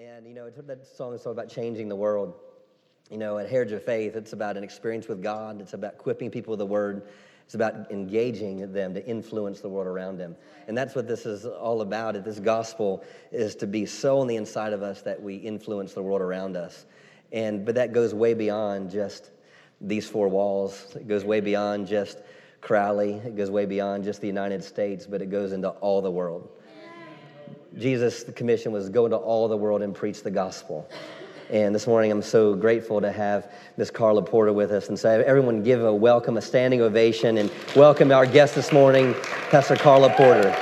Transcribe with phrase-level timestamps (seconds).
[0.00, 2.32] And, you know, that song is all about changing the world.
[3.10, 6.30] You know, at Heritage of Faith, it's about an experience with God, it's about equipping
[6.30, 7.08] people with the Word,
[7.44, 10.36] it's about engaging them to influence the world around them.
[10.68, 12.24] And that's what this is all about.
[12.24, 16.02] This gospel is to be so on the inside of us that we influence the
[16.02, 16.86] world around us.
[17.30, 19.32] And, but that goes way beyond just
[19.82, 20.96] these four walls.
[20.96, 22.22] It goes way beyond just
[22.62, 23.14] Crowley.
[23.14, 26.48] It goes way beyond just the United States, but it goes into all the world.
[27.78, 30.88] Jesus, the commission was go into all the world and preach the gospel.
[31.50, 34.88] And this morning, I'm so grateful to have Miss Carla Porter with us.
[34.88, 39.14] And so, everyone, give a welcome, a standing ovation, and welcome our guest this morning,
[39.50, 40.56] Pastor Carla Porter.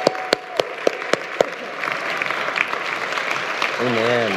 [3.81, 4.31] Amen.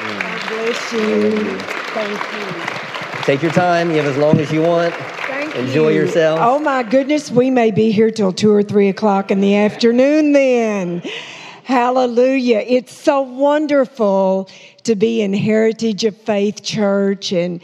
[0.00, 1.58] God bless you.
[1.94, 3.22] Thank you.
[3.24, 3.90] Take your time.
[3.90, 4.94] You have as long as you want.
[5.52, 6.00] Thank Enjoy you.
[6.00, 6.40] yourself.
[6.42, 10.32] Oh my goodness, we may be here till two or three o'clock in the afternoon
[10.32, 11.02] then.
[11.64, 12.62] Hallelujah.
[12.66, 14.50] It's so wonderful
[14.82, 17.62] to be in Heritage of Faith Church and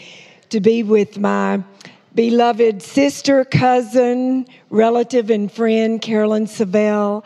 [0.48, 1.62] to be with my
[2.14, 7.22] beloved sister, cousin, relative, and friend, Carolyn Savelle,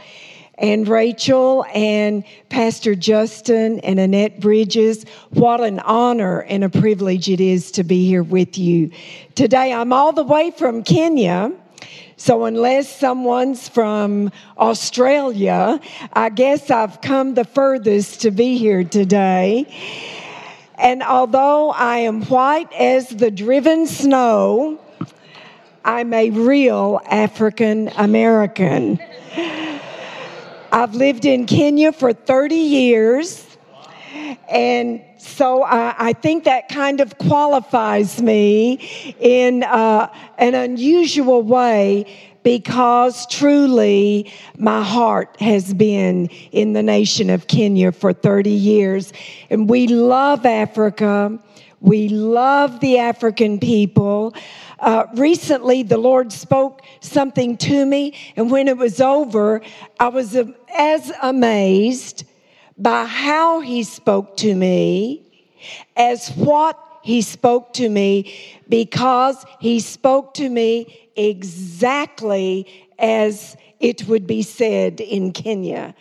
[0.58, 5.04] and Rachel, and Pastor Justin, and Annette Bridges.
[5.30, 8.90] What an honor and a privilege it is to be here with you.
[9.34, 11.52] Today, I'm all the way from Kenya.
[12.16, 15.80] So, unless someone's from Australia,
[16.12, 19.72] I guess I've come the furthest to be here today.
[20.74, 24.80] And although I am white as the driven snow,
[25.84, 28.98] I'm a real African American.
[30.70, 33.44] I've lived in Kenya for 30 years.
[34.48, 42.06] And so I, I think that kind of qualifies me in uh, an unusual way
[42.42, 49.12] because truly my heart has been in the nation of Kenya for 30 years.
[49.50, 51.38] And we love Africa.
[51.80, 54.34] We love the African people.
[54.80, 59.60] Uh, recently, the Lord spoke something to me, and when it was over,
[60.00, 60.36] I was
[60.76, 62.24] as amazed
[62.76, 65.24] by how He spoke to me
[65.96, 68.34] as what He spoke to me
[68.68, 72.66] because He spoke to me exactly
[72.98, 75.94] as it would be said in Kenya,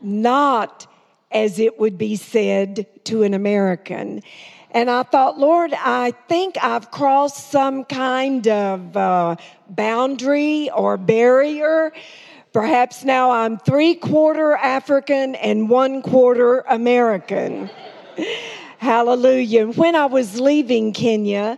[0.00, 0.86] not
[1.32, 4.22] as it would be said to an American.
[4.74, 9.36] And I thought, Lord, I think I've crossed some kind of uh,
[9.70, 11.92] boundary or barrier.
[12.52, 17.70] Perhaps now I'm three quarter African and one quarter American.
[18.78, 19.68] Hallelujah.
[19.68, 21.56] When I was leaving Kenya,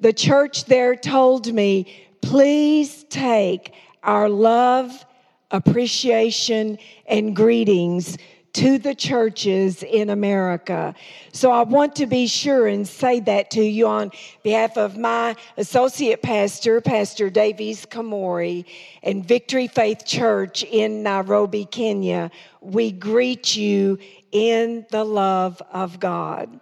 [0.00, 1.86] the church there told me,
[2.20, 5.06] please take our love,
[5.52, 8.18] appreciation, and greetings
[8.56, 10.94] to the churches in America.
[11.32, 14.12] So I want to be sure and say that to you on
[14.42, 18.64] behalf of my associate pastor, Pastor Davies Kamori,
[19.02, 22.30] and Victory Faith Church in Nairobi, Kenya.
[22.62, 23.98] We greet you
[24.32, 26.58] in the love of God.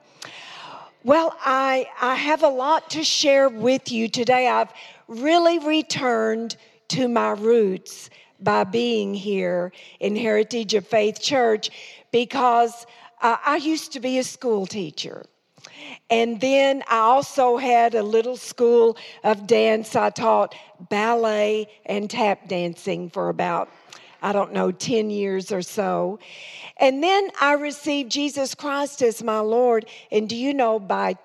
[1.05, 4.49] Well, I, I have a lot to share with you today.
[4.49, 4.72] I've
[5.06, 6.56] really returned
[6.88, 11.71] to my roots by being here in Heritage of Faith Church
[12.11, 12.87] because
[13.22, 15.25] uh, I used to be a school teacher.
[16.11, 19.97] And then I also had a little school of dance.
[19.97, 20.55] I taught
[20.91, 23.71] ballet and tap dancing for about,
[24.21, 26.19] I don't know, 10 years or so.
[26.77, 29.87] And then I received Jesus Christ as my Lord.
[30.11, 31.17] And do you know, by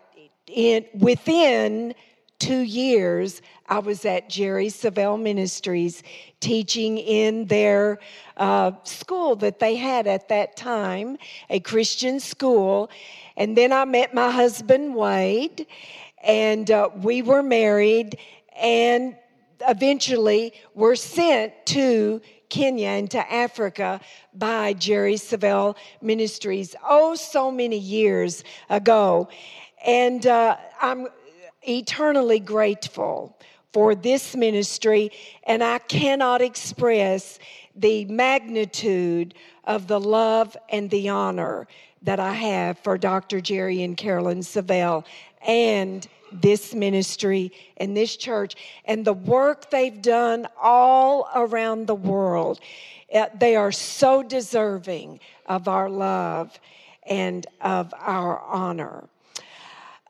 [0.47, 1.93] in, within
[2.39, 6.01] two years, I was at Jerry Savelle Ministries
[6.39, 7.99] teaching in their
[8.37, 11.17] uh, school that they had at that time,
[11.49, 12.89] a Christian school.
[13.37, 15.67] And then I met my husband, Wade,
[16.23, 18.17] and uh, we were married
[18.59, 19.15] and
[19.67, 24.01] eventually were sent to Kenya and to Africa
[24.33, 29.29] by Jerry Savelle Ministries, oh, so many years ago.
[29.85, 31.07] And uh, I'm
[31.67, 33.37] eternally grateful
[33.71, 35.11] for this ministry,
[35.43, 37.39] and I cannot express
[37.75, 39.35] the magnitude
[39.65, 41.67] of the love and the honor
[42.01, 43.41] that I have for Dr.
[43.41, 45.05] Jerry and Carolyn Savelle
[45.45, 52.59] and this ministry and this church and the work they've done all around the world.
[53.13, 56.59] Uh, they are so deserving of our love
[57.07, 59.07] and of our honor.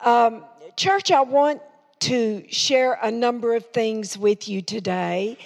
[0.02, 0.44] Um,
[0.76, 1.62] church, I want
[2.00, 5.38] to share a number of things with you today.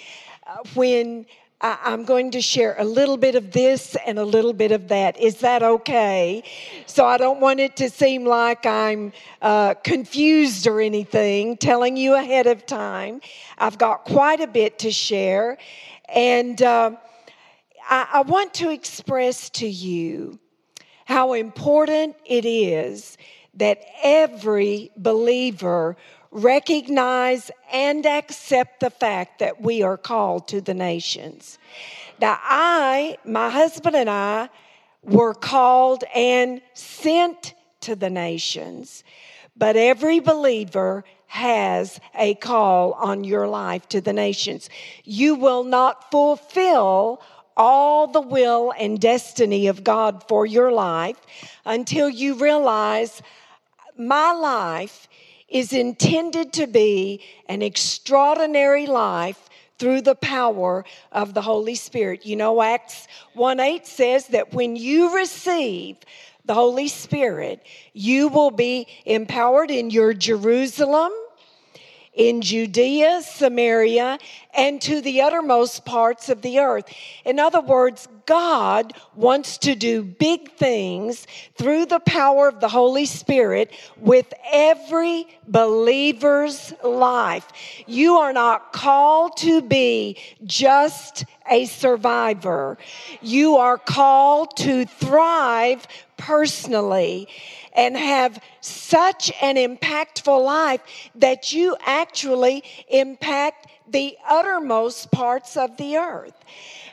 [0.46, 1.26] Uh, when
[1.62, 4.90] I, am going to share a little bit of this and a little bit of
[4.90, 5.18] that.
[5.18, 6.44] Is that okay?
[6.86, 12.16] So I don't want it to seem like I'm uh, confused or anything, telling you
[12.16, 13.22] ahead of time.
[13.58, 15.58] I've got quite a bit to share.
[16.14, 16.92] And uh,
[17.90, 20.40] I, I want to express to you
[21.06, 23.18] how important it is
[23.56, 25.96] that every believer
[26.32, 31.60] recognize and accept the fact that we are called to the nations.
[32.20, 34.50] Now, I, my husband and I,
[35.04, 39.04] were called and sent to the nations,
[39.56, 44.70] but every believer has a call on your life to the nations.
[45.04, 47.22] You will not fulfill
[47.58, 51.18] all the will and destiny of God for your life
[51.66, 53.22] until you realize
[53.98, 55.08] my life
[55.48, 62.26] is intended to be an extraordinary life through the power of the Holy Spirit.
[62.26, 65.98] You know, Acts 1 8 says that when you receive
[66.46, 71.12] the Holy Spirit, you will be empowered in your Jerusalem,
[72.14, 74.20] in Judea, Samaria,
[74.54, 76.86] and to the uttermost parts of the earth.
[77.26, 81.28] In other words, God wants to do big things
[81.58, 87.48] through the power of the Holy Spirit with every believer's life.
[87.88, 92.78] You are not called to be just a survivor.
[93.22, 95.86] You are called to thrive
[96.24, 97.28] personally
[97.74, 100.82] and have such an impactful life
[101.16, 106.36] that you actually impact the uttermost parts of the earth.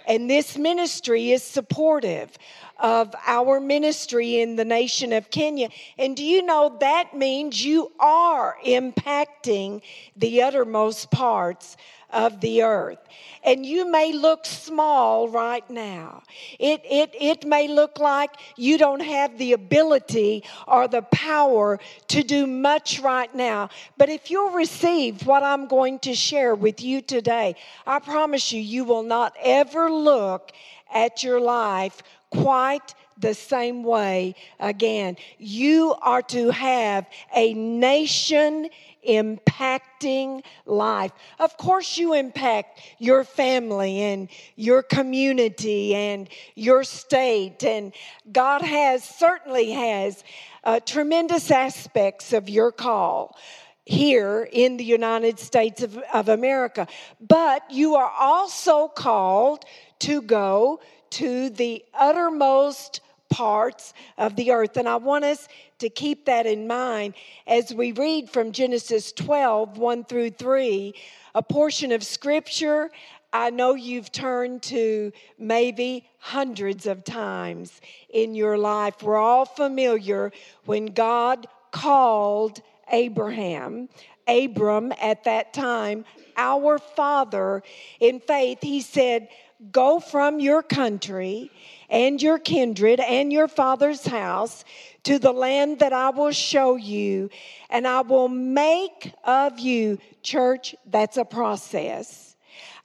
[0.07, 2.37] And this ministry is supportive
[2.81, 5.69] of our ministry in the nation of Kenya.
[5.97, 9.83] And do you know that means you are impacting
[10.17, 11.77] the uttermost parts
[12.13, 12.99] of the earth.
[13.43, 16.23] And you may look small right now.
[16.59, 21.79] It, it, it may look like you don't have the ability or the power
[22.09, 23.71] to do much right now.
[23.97, 28.61] But if you'll receive what I'm going to share with you today, I promise you,
[28.61, 30.53] you will not ever look
[30.93, 35.17] at your life quite the same way again.
[35.39, 38.71] You are to have a nation
[39.09, 41.13] impacting life.
[41.39, 47.65] Of course, you impact your family and your community and your state.
[47.65, 47.93] And
[48.31, 50.23] God has, certainly has,
[50.65, 53.37] uh, tremendous aspects of your call
[53.85, 56.87] here in the United States of, of America.
[57.21, 59.65] But you are also called
[60.01, 60.81] to go
[61.11, 63.01] to the uttermost
[63.31, 64.77] parts of the earth.
[64.77, 65.49] And I want us
[65.79, 67.15] to keep that in mind
[67.47, 70.95] as we read from Genesis 12 1 through 3,
[71.35, 72.91] a portion of scripture
[73.33, 79.03] I know you've turned to maybe hundreds of times in your life.
[79.03, 80.33] We're all familiar
[80.65, 82.61] when God called
[82.91, 83.89] Abraham,
[84.27, 86.05] Abram at that time,
[86.37, 87.63] our father
[88.01, 88.59] in faith.
[88.63, 89.29] He said,
[89.71, 91.51] Go from your country
[91.91, 94.65] and your kindred and your father's house
[95.03, 97.29] to the land that I will show you,
[97.69, 102.37] and I will make of you, church, that's a process.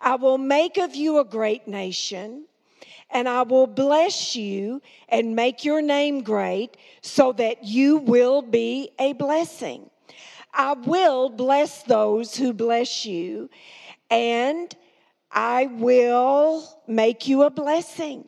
[0.01, 2.45] I will make of you a great nation,
[3.09, 8.89] and I will bless you and make your name great so that you will be
[8.99, 9.89] a blessing.
[10.53, 13.49] I will bless those who bless you,
[14.09, 14.75] and
[15.35, 18.27] I will make you a blessing.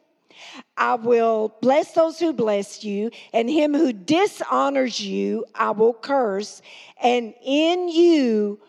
[0.76, 6.62] I will bless those who bless you, and him who dishonors you, I will curse.
[7.02, 8.60] And in you,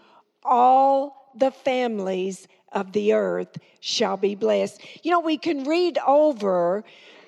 [0.45, 4.81] all the families of the earth shall be blessed.
[5.03, 6.85] You know, we can read over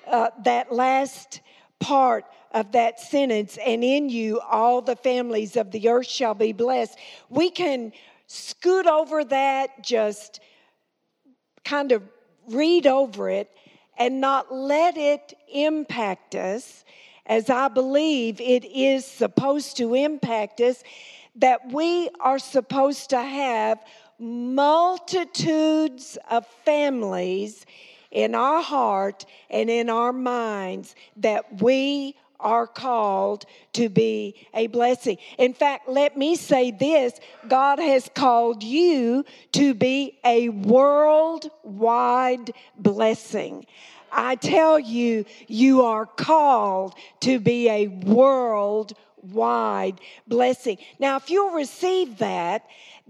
[0.07, 1.41] uh, that last
[1.79, 6.53] part of that sentence, and in you, all the families of the earth shall be
[6.53, 6.97] blessed.
[7.29, 7.93] We can
[8.27, 10.39] scoot over that, just
[11.63, 12.03] kind of
[12.47, 13.49] read over it
[13.97, 16.83] and not let it impact us
[17.25, 20.83] as I believe it is supposed to impact us,
[21.35, 23.79] that we are supposed to have
[24.19, 27.65] multitudes of families
[28.11, 35.17] in our heart and in our minds that we are called to be a blessing.
[35.37, 37.13] In fact, let me say this
[37.47, 43.65] God has called you to be a worldwide blessing.
[44.11, 50.79] I tell you, you are called to be a worldwide blessing.
[50.99, 52.65] Now, if you'll receive that,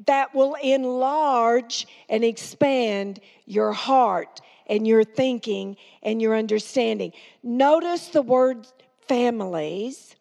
[0.05, 7.13] that will enlarge and expand your heart and your thinking and your understanding.
[7.43, 8.67] Notice the word
[9.11, 10.15] families,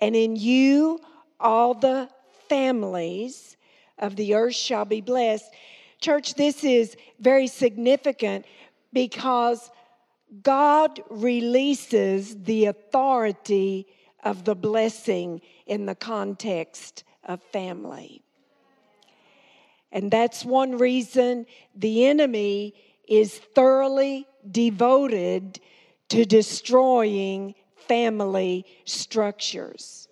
[0.00, 0.98] and in you
[1.38, 2.08] all the
[2.48, 3.56] families
[3.98, 5.48] of the earth shall be blessed.
[6.00, 8.44] Church, this is very significant
[8.92, 9.70] because
[10.42, 13.86] God releases the authority
[14.24, 18.22] of the blessing in the context of family.
[19.92, 22.74] And that's one reason the enemy
[23.06, 25.60] is thoroughly devoted
[26.08, 27.54] to destroying
[27.88, 30.08] family structures.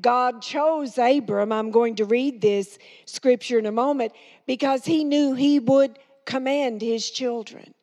[0.00, 4.12] God chose Abram, I'm going to read this scripture in a moment,
[4.46, 7.74] because he knew he would command his children.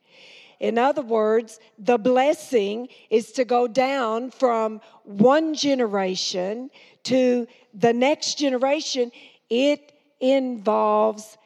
[0.59, 6.69] In other words, the blessing is to go down from one generation
[7.03, 9.11] to the next generation.
[9.49, 11.37] It involves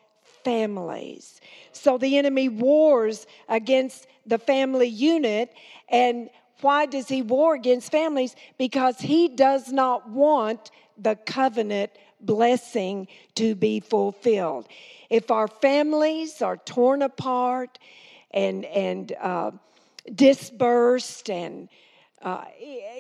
[0.43, 1.41] families.
[1.74, 5.53] So the enemy wars against the family unit.
[5.89, 6.29] And
[6.63, 8.36] why does he war against families?
[8.58, 14.67] Because he does not want the covenant blessing to be fulfilled.
[15.10, 17.77] If our families are torn apart
[18.32, 19.51] and, and uh,
[20.13, 21.70] dispersed and
[22.22, 22.46] uh,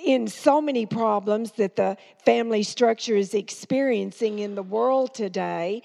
[0.03, 5.81] in so many problems that the family structure is experiencing in the world today,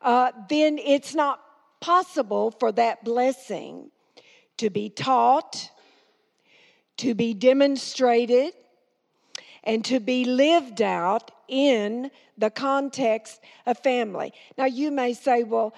[0.00, 1.40] uh, then it's not
[1.80, 3.90] possible for that blessing
[4.56, 5.70] to be taught,
[6.98, 8.52] to be demonstrated,
[9.64, 14.32] and to be lived out in the context of family.
[14.56, 15.74] Now, you may say, well,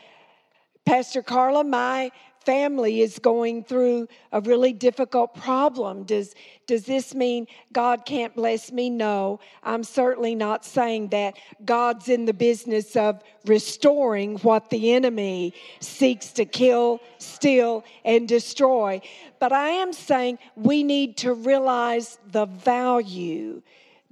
[0.84, 2.10] Pastor Carla, my
[2.44, 6.04] family is going through a really difficult problem.
[6.04, 6.34] Does,
[6.66, 8.90] does this mean God can't bless me?
[8.90, 11.36] No, I'm certainly not saying that.
[11.64, 19.00] God's in the business of restoring what the enemy seeks to kill, steal, and destroy.
[19.38, 23.62] But I am saying we need to realize the value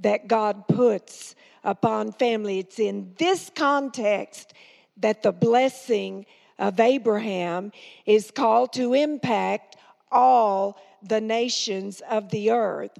[0.00, 2.58] that God puts upon family.
[2.58, 4.52] It's in this context
[4.99, 6.26] that the blessing
[6.58, 7.72] of Abraham
[8.06, 9.76] is called to impact
[10.10, 12.90] all the nations of the earth.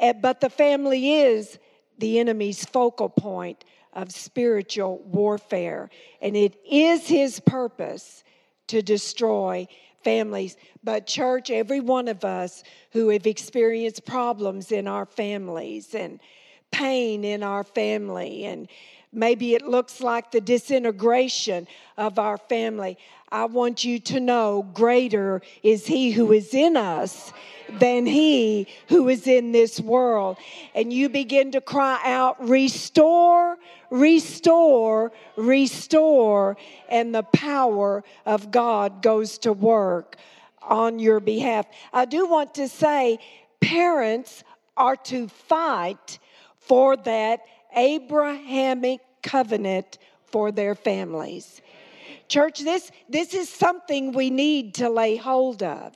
[0.00, 1.58] Eh, but the family is
[1.98, 3.64] the enemy's focal point
[3.94, 5.88] of spiritual warfare,
[6.20, 8.22] and it is his purpose
[8.66, 9.66] to destroy
[10.04, 10.56] families.
[10.84, 16.20] But, church, every one of us who have experienced problems in our families and
[16.70, 18.68] pain in our family and
[19.12, 22.98] Maybe it looks like the disintegration of our family.
[23.30, 27.32] I want you to know greater is He who is in us
[27.68, 30.36] than He who is in this world.
[30.74, 33.58] And you begin to cry out, Restore,
[33.90, 36.56] restore, restore.
[36.88, 40.16] And the power of God goes to work
[40.62, 41.66] on your behalf.
[41.92, 43.18] I do want to say,
[43.60, 44.44] parents
[44.76, 46.18] are to fight
[46.58, 47.40] for that
[47.76, 51.60] Abrahamic covenant for their families.
[52.28, 55.94] Church, this, this is something we need to lay hold of.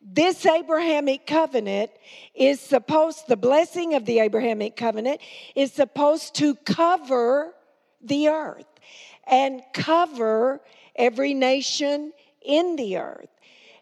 [0.00, 1.90] This Abrahamic covenant
[2.34, 5.20] is supposed, the blessing of the Abrahamic covenant
[5.56, 7.52] is supposed to cover
[8.00, 8.66] the earth
[9.26, 10.60] and cover
[10.94, 12.12] every nation
[12.44, 13.28] in the earth.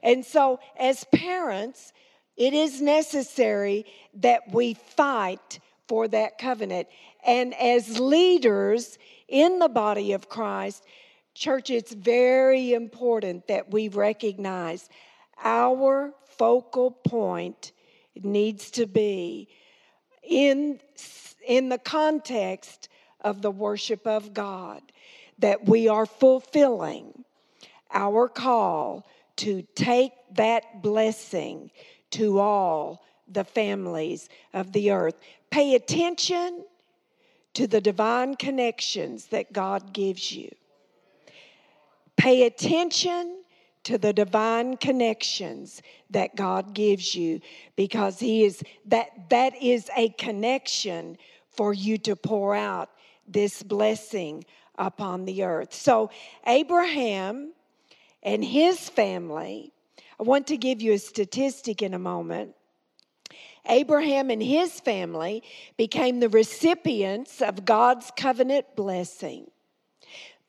[0.02, 1.92] And so, as parents,
[2.36, 6.88] it is necessary that we fight for that covenant.
[7.26, 10.84] And as leaders in the body of Christ,
[11.34, 14.88] church, it's very important that we recognize
[15.42, 17.72] our focal point
[18.22, 19.48] needs to be
[20.22, 20.78] in,
[21.46, 22.88] in the context
[23.20, 24.82] of the worship of God,
[25.38, 27.24] that we are fulfilling
[27.92, 31.70] our call to take that blessing
[32.10, 35.16] to all the families of the earth.
[35.50, 36.64] Pay attention
[37.54, 40.50] to the divine connections that God gives you.
[42.16, 43.42] Pay attention
[43.84, 47.40] to the divine connections that God gives you
[47.76, 51.18] because he is that that is a connection
[51.50, 52.90] for you to pour out
[53.26, 54.44] this blessing
[54.78, 55.74] upon the earth.
[55.74, 56.10] So
[56.46, 57.52] Abraham
[58.22, 59.74] and his family
[60.18, 62.54] I want to give you a statistic in a moment.
[63.68, 65.42] Abraham and his family
[65.76, 69.50] became the recipients of God's covenant blessing.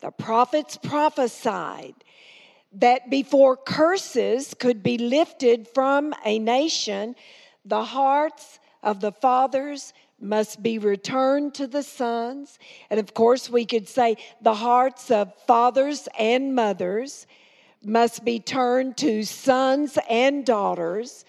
[0.00, 1.94] The prophets prophesied
[2.72, 7.16] that before curses could be lifted from a nation,
[7.64, 12.58] the hearts of the fathers must be returned to the sons.
[12.90, 17.26] And of course, we could say the hearts of fathers and mothers
[17.84, 21.24] must be turned to sons and daughters,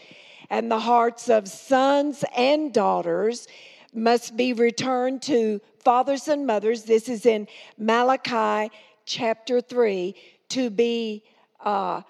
[0.50, 3.48] and the hearts of sons and daughters
[3.94, 6.84] must be returned to fathers and mothers.
[6.84, 8.72] This is in Malachi
[9.06, 10.16] chapter 3
[10.50, 11.24] to be
[11.64, 12.02] uh,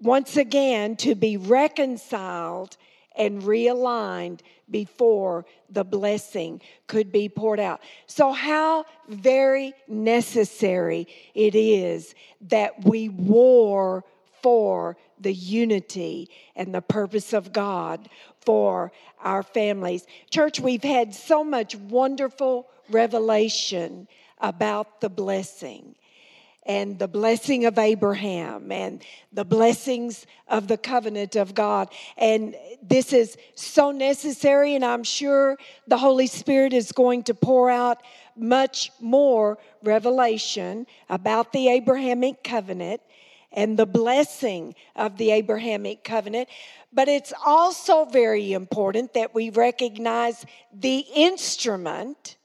[0.00, 2.76] once again to be reconciled
[3.16, 7.80] and realigned before the blessing could be poured out.
[8.06, 14.04] So, how very necessary it is that we war
[14.42, 18.08] for the unity and the purpose of God
[18.40, 20.06] for our families.
[20.30, 24.08] Church, we've had so much wonderful revelation
[24.40, 25.96] about the blessing
[26.66, 31.88] and the blessing of Abraham and the blessings of the covenant of God.
[32.16, 35.56] And this is so necessary, and I'm sure
[35.86, 38.02] the Holy Spirit is going to pour out
[38.36, 43.00] much more revelation about the Abrahamic covenant
[43.56, 46.48] and the blessing of the Abrahamic covenant.
[46.92, 52.36] But it's also very important that we recognize the instrument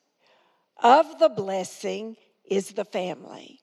[0.81, 2.15] of the blessing
[2.49, 3.59] is the family.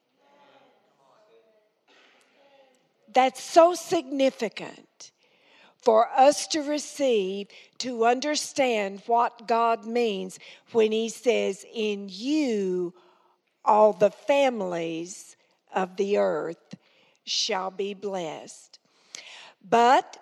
[3.12, 5.12] That's so significant
[5.80, 10.38] for us to receive, to understand what God means
[10.72, 12.92] when He says, In you,
[13.64, 15.36] all the families
[15.74, 16.76] of the earth
[17.28, 18.78] shall be blessed.
[19.68, 20.18] But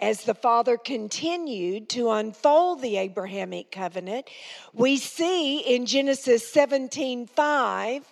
[0.00, 4.28] as the Father continued to unfold the Abrahamic covenant,
[4.72, 8.04] we see in Genesis 17 5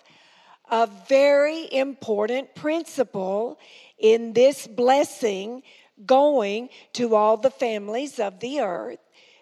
[0.71, 3.59] a very important principle
[3.99, 5.61] in this blessing
[6.05, 8.99] going to all the families of the earth.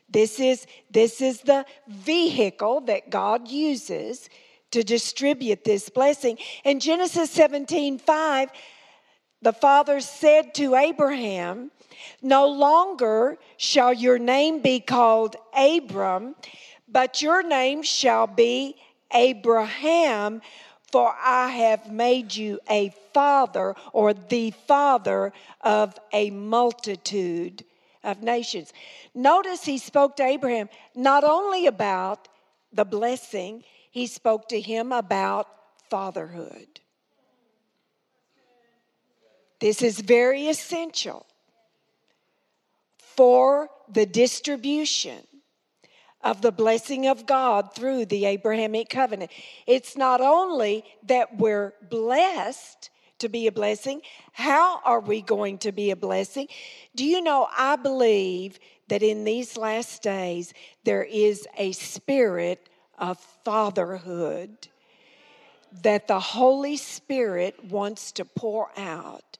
[0.09, 4.29] This is, this is the vehicle that God uses
[4.71, 6.37] to distribute this blessing.
[6.63, 8.49] In Genesis 17 5,
[9.41, 11.71] the father said to Abraham,
[12.21, 16.35] No longer shall your name be called Abram,
[16.87, 18.75] but your name shall be
[19.13, 20.41] Abraham,
[20.91, 27.63] for I have made you a father or the father of a multitude
[28.03, 28.73] of nations.
[29.15, 32.27] Notice he spoke to Abraham not only about
[32.73, 35.47] the blessing, he spoke to him about
[35.89, 36.80] fatherhood.
[39.61, 41.25] This is very essential
[42.97, 45.19] for the distribution
[46.23, 49.31] of the blessing of God through the Abrahamic covenant.
[49.67, 55.71] It's not only that we're blessed to be a blessing, how are we going to
[55.71, 56.47] be a blessing?
[56.95, 63.19] Do you know, I believe that in these last days there is a spirit of
[63.45, 64.69] fatherhood
[65.83, 69.37] that the Holy Spirit wants to pour out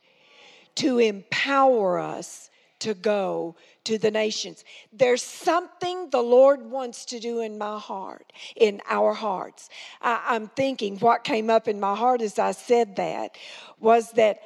[0.75, 4.63] to empower us to go to the nations.
[4.91, 9.69] There's something the Lord wants to do in my heart, in our hearts.
[10.01, 13.37] I, am thinking what came up in my heart as I said that
[13.79, 14.39] was that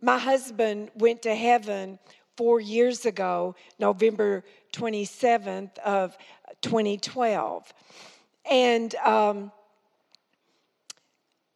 [0.00, 1.98] my husband went to heaven
[2.36, 6.16] four years ago, November 27th of
[6.62, 7.74] 2012.
[8.50, 9.52] And um,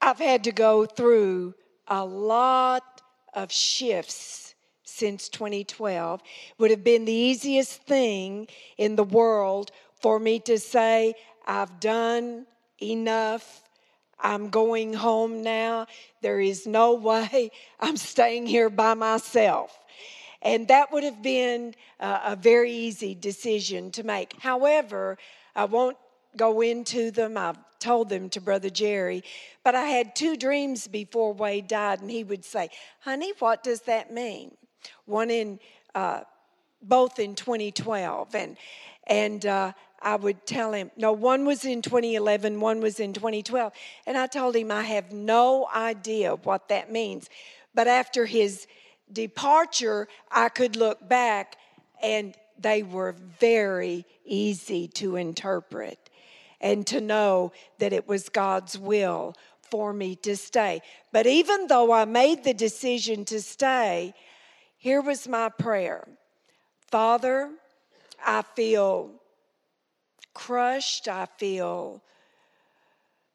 [0.02, 1.54] I've had to go through
[1.88, 2.93] a lot
[3.34, 6.22] of shifts since 2012
[6.58, 8.46] would have been the easiest thing
[8.78, 9.70] in the world
[10.00, 11.14] for me to say,
[11.46, 12.46] I've done
[12.80, 13.62] enough.
[14.20, 15.86] I'm going home now.
[16.22, 19.78] There is no way I'm staying here by myself.
[20.42, 24.34] And that would have been a, very easy decision to make.
[24.40, 25.16] However,
[25.56, 25.96] I won't
[26.36, 27.36] go into them.
[27.36, 29.22] I've told them to Brother Jerry.
[29.62, 32.70] But I had two dreams before Wade died, and he would say,
[33.00, 34.56] Honey, what does that mean?
[35.06, 35.58] one in
[35.94, 36.20] uh,
[36.82, 38.56] both in 2012, and
[39.06, 43.72] and uh, I would tell him, no, one was in 2011, one was in 2012,
[44.06, 47.28] and I told him I have no idea what that means,
[47.74, 48.66] but after his
[49.12, 51.56] departure, I could look back,
[52.02, 56.03] and they were very easy to interpret
[56.64, 59.36] and to know that it was God's will
[59.70, 60.80] for me to stay.
[61.12, 64.14] But even though I made the decision to stay,
[64.78, 66.08] here was my prayer
[66.90, 67.50] Father,
[68.24, 69.10] I feel
[70.32, 71.06] crushed.
[71.06, 72.02] I feel,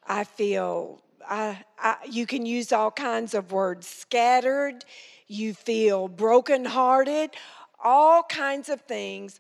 [0.08, 4.86] I feel, I, I, you can use all kinds of words scattered.
[5.28, 7.32] You feel brokenhearted,
[7.84, 9.39] all kinds of things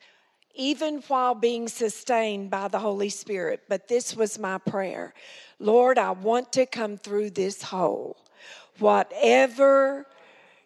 [0.59, 3.63] even while being sustained by the Holy Spirit.
[3.69, 5.13] But this was my prayer
[5.57, 8.17] Lord, I want to come through this hole.
[8.77, 10.05] Whatever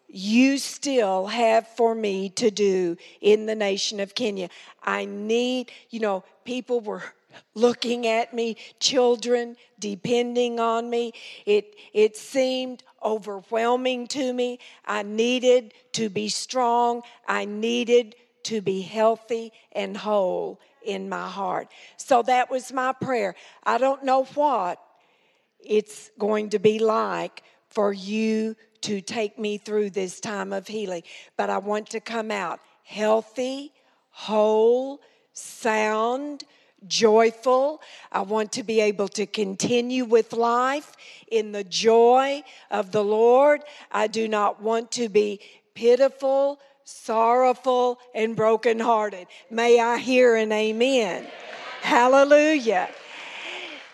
[0.07, 4.49] you still have for me to do in the nation of Kenya.
[4.83, 7.01] I need, you know, people were
[7.55, 11.13] looking at me, children depending on me.
[11.47, 14.59] It, it seemed overwhelming to me.
[14.85, 17.01] I needed to be strong.
[17.27, 21.67] I needed to be healthy and whole in my heart.
[21.97, 23.35] So that was my prayer.
[23.63, 24.79] I don't know what
[25.59, 31.03] it's going to be like for you to take me through this time of healing,
[31.37, 33.71] but I want to come out healthy,
[34.09, 34.99] whole,
[35.31, 36.43] sound,
[36.85, 37.81] joyful.
[38.11, 40.95] I want to be able to continue with life
[41.31, 43.61] in the joy of the Lord.
[43.91, 45.39] I do not want to be
[45.73, 49.27] pitiful, sorrowful, and brokenhearted.
[49.49, 51.27] May I hear an amen.
[51.81, 52.89] Hallelujah.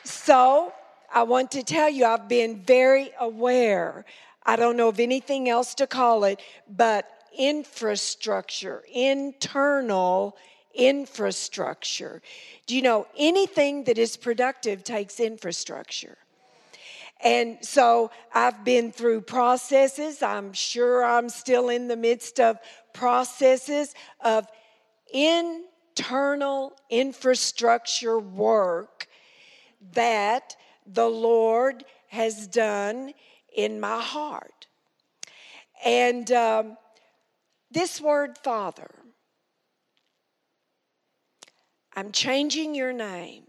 [0.03, 0.73] So,
[1.13, 4.05] I want to tell you, I've been very aware
[4.49, 10.35] I don't know of anything else to call it, but infrastructure, internal
[10.73, 12.21] infrastructure.
[12.65, 16.17] Do you know anything that is productive takes infrastructure?
[17.21, 20.23] And so I've been through processes.
[20.23, 22.57] I'm sure I'm still in the midst of
[22.93, 24.47] processes of
[25.13, 29.07] internal infrastructure work
[29.93, 30.55] that
[30.85, 33.13] the Lord has done
[33.55, 34.67] in my heart.
[35.83, 36.77] And um,
[37.71, 38.89] this word, Father,
[41.95, 43.48] I'm changing your name.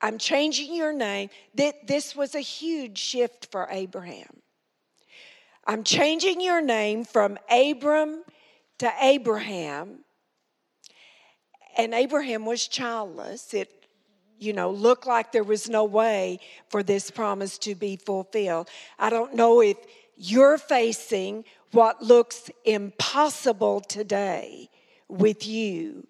[0.00, 1.30] I'm changing your name.
[1.54, 4.42] That This was a huge shift for Abraham.
[5.66, 8.22] I'm changing your name from Abram
[8.78, 10.00] to Abraham.
[11.76, 13.52] And Abraham was childless.
[13.52, 13.72] It
[14.38, 18.68] you know, looked like there was no way for this promise to be fulfilled.
[18.98, 19.76] I don't know if
[20.16, 24.68] you're facing what looks impossible today
[25.08, 26.06] with you.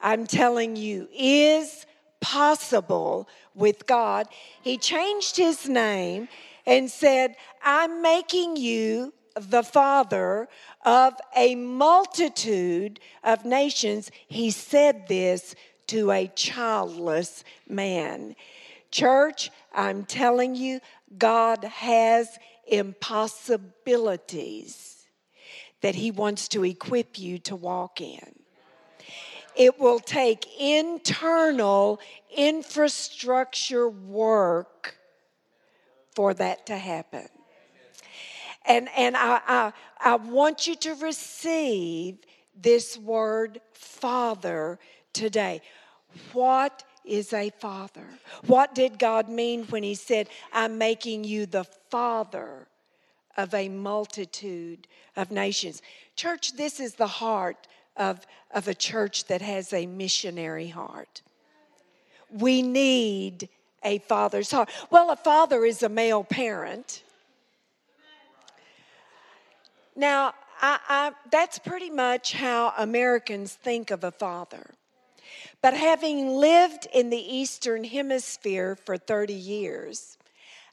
[0.00, 1.86] I'm telling you, is
[2.20, 4.26] possible with God.
[4.62, 6.28] He changed his name
[6.66, 10.48] and said, I'm making you the father
[10.84, 14.10] of a multitude of nations.
[14.26, 15.54] He said this
[15.88, 18.34] to a childless man.
[18.90, 20.80] Church, I'm telling you,
[21.16, 25.06] God has impossibilities
[25.80, 28.34] that He wants to equip you to walk in.
[29.58, 32.00] It will take internal
[32.34, 34.96] infrastructure work
[36.14, 37.26] for that to happen.
[38.64, 42.18] And, and I, I, I want you to receive
[42.54, 44.78] this word, Father,
[45.12, 45.62] today.
[46.32, 48.06] What is a father?
[48.46, 52.68] What did God mean when He said, I'm making you the father
[53.36, 55.82] of a multitude of nations?
[56.14, 57.66] Church, this is the heart
[57.98, 61.22] of, of a church that has a missionary heart.
[62.30, 63.48] We need
[63.82, 64.70] a father's heart.
[64.90, 67.02] Well, a father is a male parent.
[69.96, 74.70] Now, I, I, that's pretty much how Americans think of a father.
[75.60, 80.18] But having lived in the Eastern Hemisphere for 30 years,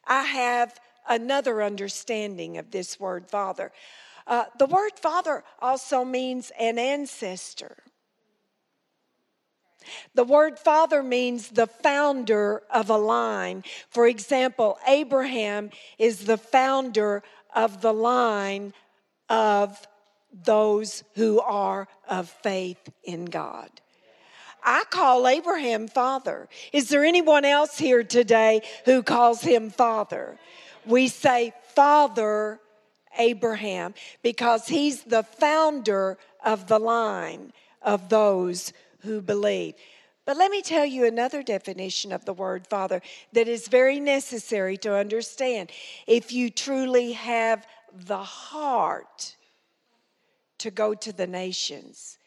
[0.06, 3.72] I have another understanding of this word father.
[4.26, 7.76] Uh, the word father also means an ancestor.
[10.14, 13.62] The word father means the founder of a line.
[13.90, 17.22] For example, Abraham is the founder
[17.54, 18.74] of the line
[19.28, 19.86] of
[20.44, 23.70] those who are of faith in God.
[24.62, 26.48] I call Abraham father.
[26.72, 30.38] Is there anyone else here today who calls him father?
[30.84, 32.60] We say Father
[33.18, 37.52] Abraham because he's the founder of the line
[37.82, 39.74] of those who believe.
[40.24, 43.00] But let me tell you another definition of the word father
[43.32, 45.70] that is very necessary to understand.
[46.06, 49.36] If you truly have the heart
[50.58, 52.18] to go to the nations,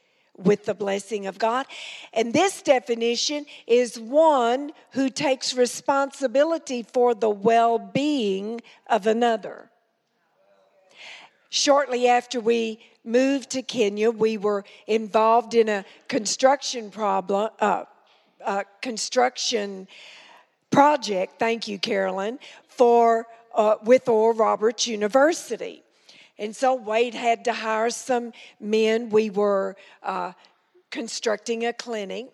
[0.43, 1.65] with the blessing of God.
[2.13, 9.69] And this definition is one who takes responsibility for the well being of another.
[11.49, 17.85] Shortly after we moved to Kenya, we were involved in a construction problem, uh,
[18.81, 19.87] construction
[20.69, 21.39] project.
[21.39, 25.83] Thank you, Carolyn, for uh, with Oral Roberts University.
[26.37, 29.09] And so Wade had to hire some men.
[29.09, 30.33] We were uh,
[30.91, 32.27] constructing a clinic.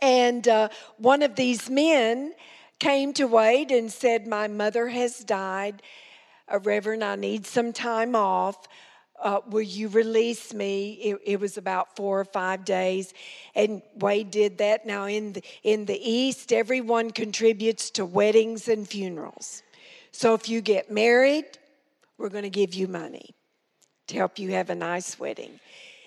[0.00, 2.34] And uh, one of these men
[2.78, 5.80] came to Wade and said, My mother has died.
[6.52, 8.68] Uh, Reverend, I need some time off.
[9.20, 10.92] Uh, will you release me?
[10.92, 13.14] It, it, was about four or five days,
[13.54, 14.84] and Wade did that.
[14.84, 19.62] Now in the in the East, everyone contributes to weddings and funerals.
[20.12, 21.46] So if you get married,
[22.18, 23.34] we're going to give you money
[24.08, 25.60] to help you have a nice wedding.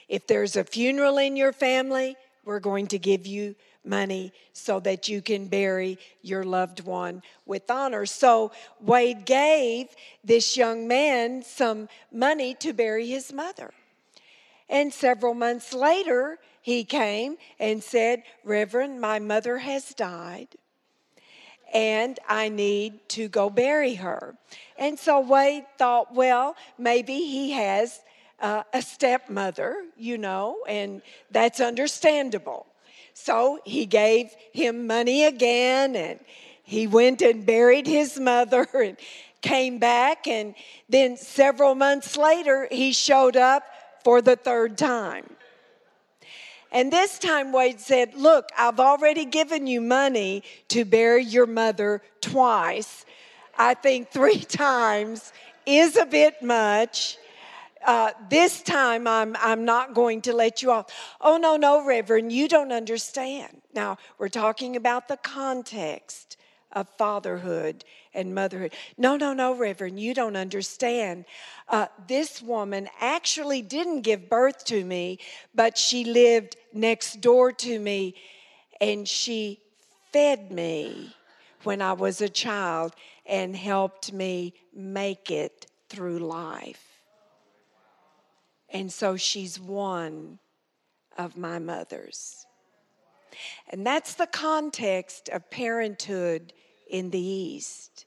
[0.07, 5.07] If there's a funeral in your family, we're going to give you money so that
[5.07, 8.05] you can bury your loved one with honor.
[8.05, 9.87] So Wade gave
[10.23, 13.71] this young man some money to bury his mother.
[14.69, 20.49] And several months later, he came and said, Reverend, my mother has died
[21.73, 24.35] and I need to go bury her.
[24.77, 28.01] And so Wade thought, well, maybe he has
[28.39, 32.65] uh, a stepmother, you know, and that's understandable.
[33.23, 36.19] So he gave him money again and
[36.63, 38.97] he went and buried his mother and
[39.41, 40.25] came back.
[40.25, 40.55] And
[40.87, 43.63] then several months later, he showed up
[44.05, 45.25] for the third time.
[46.71, 52.01] And this time, Wade said, Look, I've already given you money to bury your mother
[52.21, 53.05] twice.
[53.57, 55.33] I think three times
[55.65, 57.17] is a bit much.
[57.85, 60.87] Uh, this time I'm, I'm not going to let you off.
[61.21, 63.61] Oh, no, no, Reverend, you don't understand.
[63.73, 66.37] Now, we're talking about the context
[66.71, 68.73] of fatherhood and motherhood.
[68.97, 71.25] No, no, no, Reverend, you don't understand.
[71.67, 75.19] Uh, this woman actually didn't give birth to me,
[75.55, 78.15] but she lived next door to me
[78.81, 79.59] and she
[80.11, 81.13] fed me
[81.63, 82.93] when I was a child
[83.25, 86.88] and helped me make it through life.
[88.71, 90.39] And so she's one
[91.17, 92.45] of my mothers.
[93.69, 96.53] And that's the context of parenthood
[96.89, 98.05] in the East.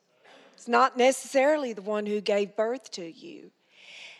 [0.55, 3.51] It's not necessarily the one who gave birth to you.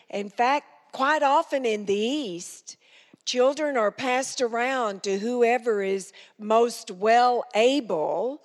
[0.09, 2.77] In fact, quite often in the East,
[3.25, 8.41] children are passed around to whoever is most well able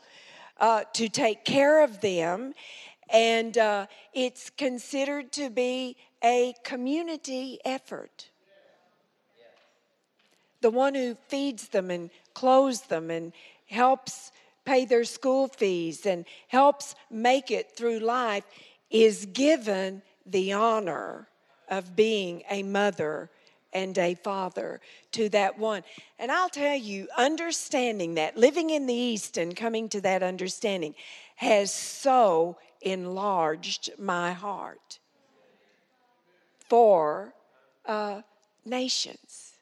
[0.58, 2.52] uh, to take care of them,
[3.10, 8.30] and uh, it's considered to be a community effort.
[10.60, 13.32] The one who feeds them and clothes them and
[13.66, 14.32] helps
[14.64, 18.44] pay their school fees and helps make it through life
[18.90, 21.28] is given the honor
[21.68, 23.30] of being a mother
[23.72, 24.80] and a father
[25.12, 25.82] to that one.
[26.18, 30.94] And I'll tell you, understanding that, living in the East and coming to that understanding
[31.36, 34.98] has so enlarged my heart
[36.68, 37.34] for
[37.86, 38.22] uh,
[38.64, 39.52] nations.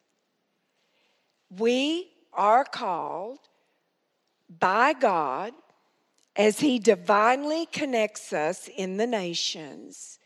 [1.57, 3.39] We are called
[4.59, 5.53] by God
[6.35, 10.19] as He divinely connects us in the nations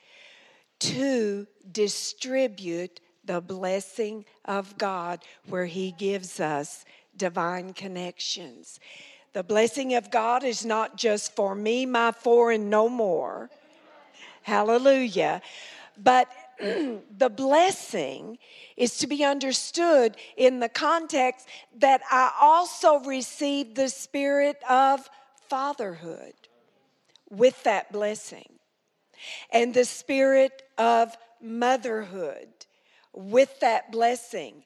[0.81, 6.85] to distribute the blessing of God where He gives us
[7.17, 8.81] divine connections.
[9.33, 13.51] The blessing of God is not just for me, my four, and no more.
[14.43, 15.43] Hallelujah.
[16.03, 16.29] But
[17.19, 18.39] the blessing
[18.77, 25.09] is to be understood in the context that I also received the spirit of
[25.49, 26.35] fatherhood
[27.31, 28.59] with that blessing,
[29.53, 32.49] and the spirit of motherhood
[33.13, 34.65] with that blessing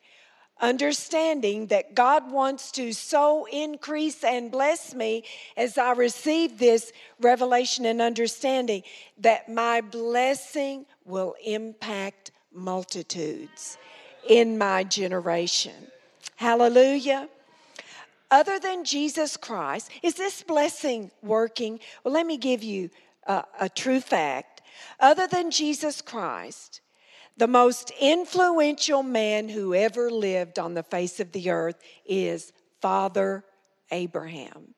[0.61, 5.25] understanding that God wants to so increase and bless me
[5.57, 8.83] as I receive this revelation and understanding
[9.19, 13.77] that my blessing will impact multitudes
[14.29, 15.75] in my generation.
[16.37, 17.29] Hallelujah.
[18.31, 21.79] Other than Jesus Christ, is this blessing working?
[22.03, 22.91] Well, let me give you
[23.27, 24.63] a, a true fact.
[24.99, 26.81] Other than Jesus Christ,
[27.37, 33.45] the most influential man who ever lived on the face of the earth is Father
[33.91, 34.75] Abraham.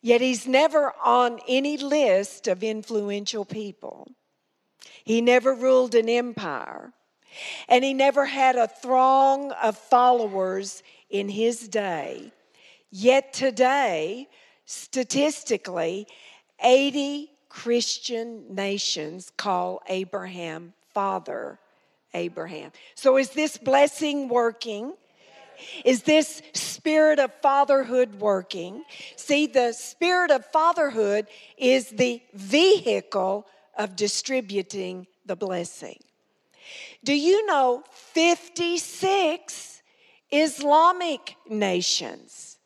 [0.00, 4.08] Yet he's never on any list of influential people.
[5.04, 6.92] He never ruled an empire,
[7.68, 12.32] and he never had a throng of followers in his day.
[12.90, 14.28] Yet today,
[14.64, 16.06] statistically,
[16.62, 21.58] 80 Christian nations call Abraham Father
[22.14, 22.72] Abraham.
[22.94, 24.94] So is this blessing working?
[25.84, 28.84] Is this spirit of fatherhood working?
[29.16, 31.26] See, the spirit of fatherhood
[31.58, 35.98] is the vehicle of distributing the blessing.
[37.04, 39.82] Do you know 56
[40.30, 42.56] Islamic nations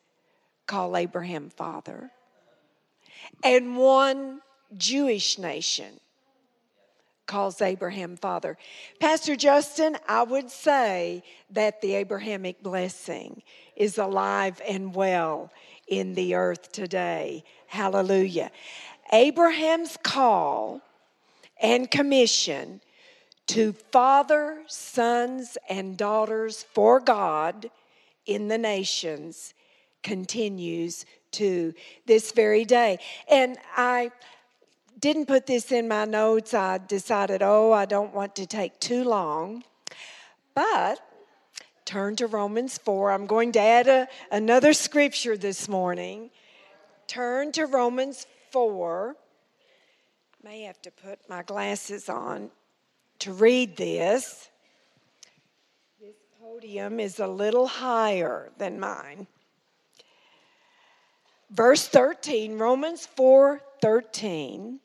[0.68, 2.12] call Abraham father?
[3.42, 4.42] And one
[4.76, 6.00] Jewish nation
[7.26, 8.56] calls Abraham father.
[9.00, 13.42] Pastor Justin, I would say that the Abrahamic blessing
[13.74, 15.50] is alive and well
[15.88, 17.44] in the earth today.
[17.66, 18.50] Hallelujah.
[19.12, 20.80] Abraham's call
[21.60, 22.80] and commission
[23.48, 27.70] to father sons and daughters for God
[28.26, 29.54] in the nations
[30.02, 31.74] continues to
[32.06, 32.98] this very day.
[33.30, 34.10] And I
[34.98, 36.54] didn't put this in my notes.
[36.54, 39.62] I decided, oh, I don't want to take too long.
[40.54, 41.00] But
[41.84, 43.12] turn to Romans 4.
[43.12, 46.30] I'm going to add a, another scripture this morning.
[47.06, 49.14] Turn to Romans 4.
[50.42, 52.50] May have to put my glasses on
[53.18, 54.48] to read this.
[56.00, 59.26] This podium is a little higher than mine.
[61.50, 64.80] Verse 13, Romans 4 13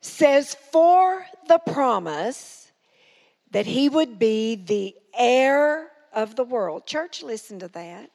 [0.00, 2.70] says, For the promise
[3.50, 6.86] that he would be the heir of the world.
[6.86, 8.10] Church, listen to that.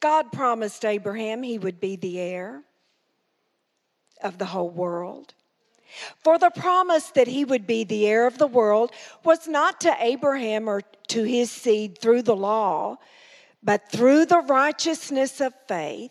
[0.00, 2.62] God promised Abraham he would be the heir
[4.22, 5.34] of the whole world.
[6.24, 8.92] For the promise that he would be the heir of the world
[9.24, 12.96] was not to Abraham or to his seed through the law,
[13.62, 16.10] but through the righteousness of faith.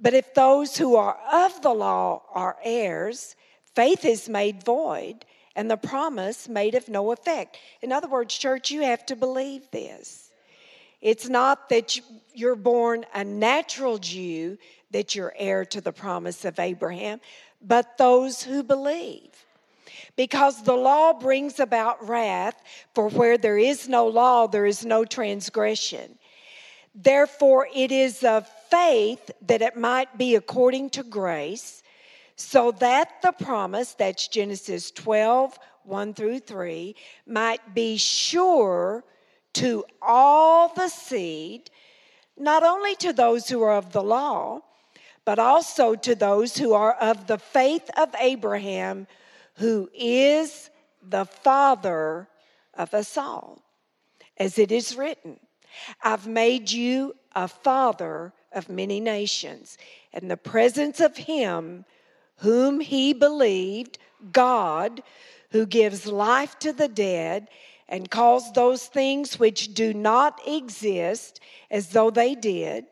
[0.00, 3.36] But if those who are of the law are heirs,
[3.74, 5.24] faith is made void
[5.56, 7.58] and the promise made of no effect.
[7.80, 10.30] In other words, church, you have to believe this.
[11.00, 11.98] It's not that
[12.32, 14.58] you're born a natural Jew
[14.90, 17.20] that you're heir to the promise of Abraham,
[17.60, 19.30] but those who believe.
[20.16, 22.60] Because the law brings about wrath,
[22.94, 26.18] for where there is no law, there is no transgression.
[26.94, 31.82] Therefore, it is of faith that it might be according to grace,
[32.36, 36.94] so that the promise, that's Genesis 12, 1 through 3,
[37.26, 39.04] might be sure
[39.54, 41.70] to all the seed,
[42.36, 44.60] not only to those who are of the law,
[45.24, 49.06] but also to those who are of the faith of Abraham,
[49.54, 50.70] who is
[51.02, 52.28] the father
[52.74, 53.62] of us all.
[54.36, 55.38] As it is written,
[56.02, 59.76] I've made you a father of many nations,
[60.12, 61.84] in the presence of him
[62.38, 63.98] whom he believed,
[64.32, 65.02] God,
[65.50, 67.48] who gives life to the dead
[67.88, 71.40] and calls those things which do not exist
[71.70, 72.86] as though they did,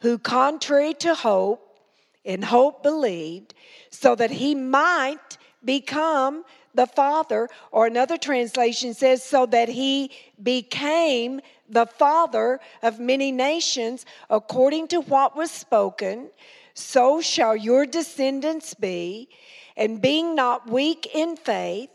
[0.00, 1.78] who, contrary to hope,
[2.24, 3.54] in hope believed,
[3.90, 6.44] so that he might become
[6.74, 10.10] the father, or another translation says, so that he
[10.42, 11.40] became
[11.72, 16.30] the father of many nations, according to what was spoken,
[16.74, 19.28] so shall your descendants be.
[19.76, 21.88] And being not weak in faith,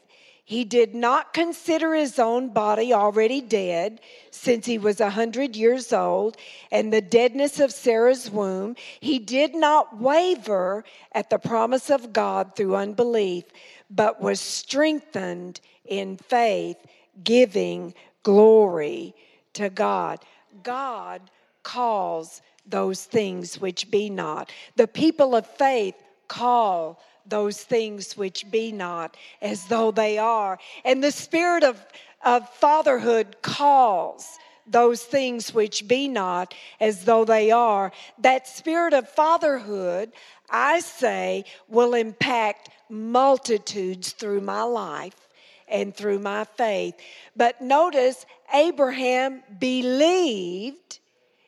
[0.43, 3.99] he did not consider his own body already dead,
[4.31, 6.37] since he was a hundred years old,
[6.71, 8.75] and the deadness of Sarah's womb.
[8.99, 13.43] He did not waver at the promise of God through unbelief,
[13.89, 16.77] but was strengthened in faith,
[17.23, 19.13] giving glory
[19.57, 20.19] to God.
[20.63, 21.21] God
[21.63, 24.51] calls those things which be not.
[24.75, 25.95] The people of faith
[26.27, 30.59] call those things which be not as though they are.
[30.85, 31.83] And the spirit of,
[32.23, 37.91] of fatherhood calls those things which be not as though they are.
[38.19, 40.11] That spirit of fatherhood,
[40.49, 45.26] I say, will impact multitudes through my life
[45.67, 46.95] and through my faith.
[47.35, 50.99] But notice, Abraham believed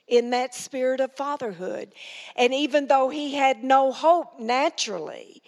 [0.08, 1.94] in that spirit of fatherhood.
[2.36, 5.42] And even though he had no hope naturally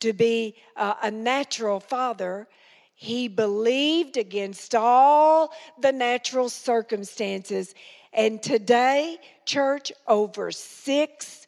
[0.00, 2.46] to be uh, a natural father,
[2.94, 7.74] he believed against all the natural circumstances.
[8.12, 11.46] And today, church, over 6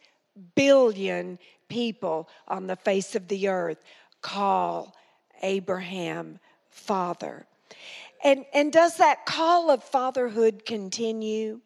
[0.54, 3.78] billion people on the face of the earth
[4.20, 4.94] call
[5.42, 6.38] Abraham
[6.76, 7.46] father.
[8.22, 11.60] And, and does that call of fatherhood continue?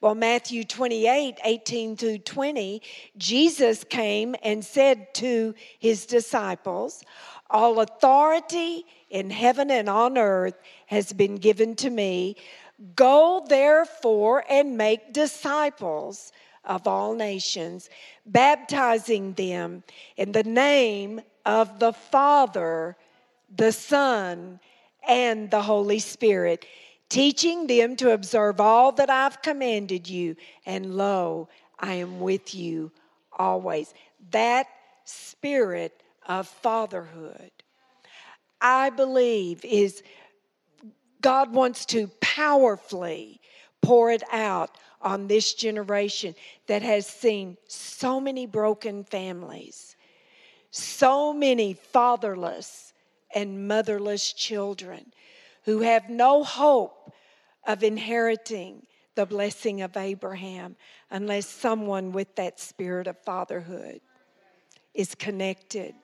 [0.00, 2.82] Well, Matthew 28 18 through 20,
[3.16, 7.04] Jesus came and said to his disciples,
[7.50, 12.36] All authority in heaven and on earth has been given to me.
[12.94, 16.32] Go therefore and make disciples
[16.64, 17.90] of all nations,
[18.24, 19.82] baptizing them
[20.16, 22.96] in the name of the Father,
[23.54, 24.60] the Son,
[25.08, 26.66] and the Holy Spirit,
[27.08, 30.36] teaching them to observe all that I've commanded you.
[30.66, 32.92] And lo, I am with you
[33.32, 33.94] always.
[34.30, 34.66] That
[35.04, 37.50] spirit of fatherhood,
[38.60, 40.02] I believe, is
[41.20, 43.40] God wants to powerfully
[43.80, 46.34] pour it out on this generation
[46.66, 49.96] that has seen so many broken families,
[50.70, 52.87] so many fatherless
[53.34, 55.12] and motherless children
[55.64, 57.12] who have no hope
[57.66, 60.76] of inheriting the blessing of Abraham
[61.10, 64.00] unless someone with that spirit of fatherhood
[64.94, 65.94] is connected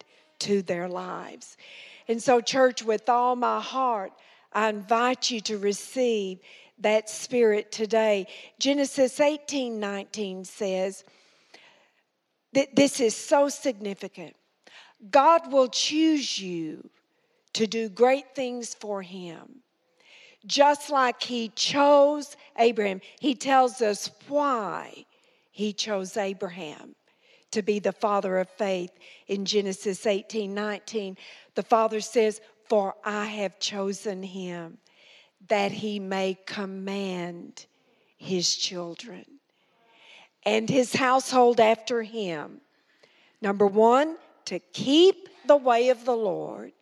[0.41, 1.57] to their lives.
[2.09, 4.13] And so, church, with all my heart,
[4.53, 6.41] I invite you to receive
[6.79, 8.27] that spirit today.
[8.59, 11.05] Genesis 18 19 says,
[12.53, 14.35] that This is so significant.
[15.11, 16.89] God will choose you
[17.55, 19.63] to do great things for Him.
[20.47, 25.07] Just like He chose Abraham, He tells us why
[25.51, 26.95] He chose Abraham
[27.55, 28.91] to be the father of faith
[29.29, 31.17] in Genesis 18 19.
[31.55, 34.79] The father says, For I have chosen him
[35.49, 37.67] that he may command
[38.17, 39.25] his children
[40.45, 42.61] and his household after him.
[43.41, 46.73] Number one, to keep the way of the Lord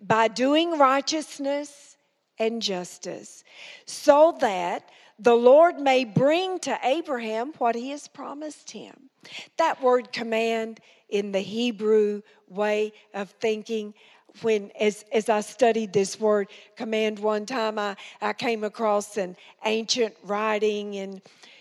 [0.00, 1.96] by doing righteousness
[2.38, 3.44] and justice,
[3.86, 9.10] so that the Lord may bring to Abraham what he has promised him.
[9.56, 13.94] That word command in the Hebrew way of thinking
[14.40, 19.36] when as as I studied this word command one time I, I came across an
[19.64, 21.20] ancient writing and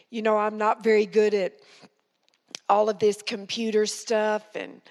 [0.10, 1.54] you know I'm not very good at
[2.70, 4.82] all of this computer stuff and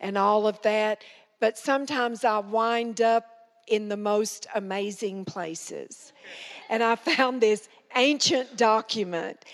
[0.00, 1.02] and all of that
[1.40, 3.26] but sometimes I wind up
[3.66, 6.12] in the most amazing places
[6.68, 9.44] and I found this ancient document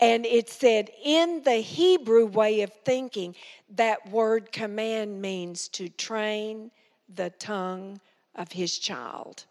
[0.00, 3.36] and it said, in the Hebrew way of thinking,
[3.76, 6.72] that word command means to train
[7.14, 8.00] the tongue
[8.34, 9.44] of his child.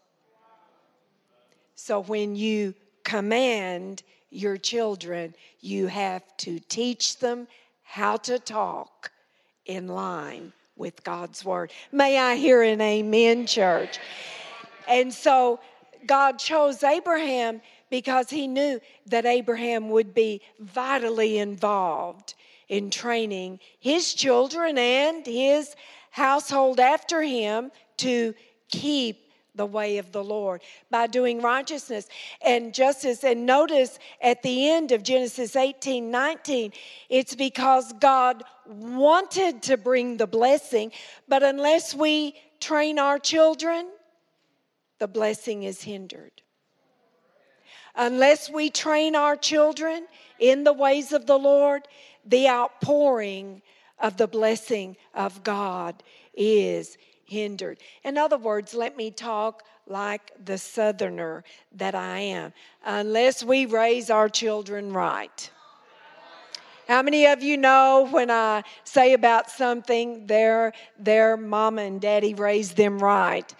[1.74, 7.48] So when you command your children, you have to teach them
[7.82, 9.10] how to talk
[9.64, 10.52] in line
[10.82, 11.70] with God's word.
[11.92, 14.00] May I hear an amen, church?
[14.88, 15.60] And so
[16.06, 22.34] God chose Abraham because he knew that Abraham would be vitally involved
[22.68, 25.76] in training his children and his
[26.10, 28.34] household after him to
[28.68, 32.08] keep the way of the Lord by doing righteousness
[32.44, 33.22] and justice.
[33.22, 36.72] And notice at the end of Genesis 18 19,
[37.08, 40.92] it's because God wanted to bring the blessing,
[41.28, 43.88] but unless we train our children,
[44.98, 46.42] the blessing is hindered.
[47.94, 50.06] Unless we train our children
[50.38, 51.82] in the ways of the Lord,
[52.24, 53.62] the outpouring
[53.98, 56.02] of the blessing of God
[56.34, 57.78] is hindered.
[58.04, 62.52] In other words, let me talk like the southerner that I am.
[62.84, 65.50] Unless we raise our children right.
[66.92, 72.34] How many of you know when I say about something, their, their mama and daddy
[72.34, 73.50] raised them right?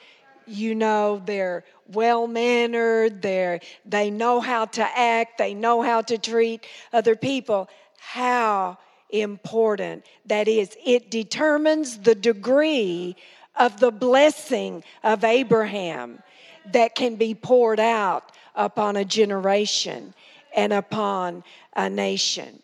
[0.47, 6.19] You know they're well mannered, they they know how to act, they know how to
[6.19, 7.71] treat other people.
[7.99, 8.77] How
[9.09, 10.77] important that is.
[10.85, 13.17] It determines the degree
[13.57, 16.23] of the blessing of Abraham
[16.75, 20.13] that can be poured out upon a generation
[20.55, 22.63] and upon a nation.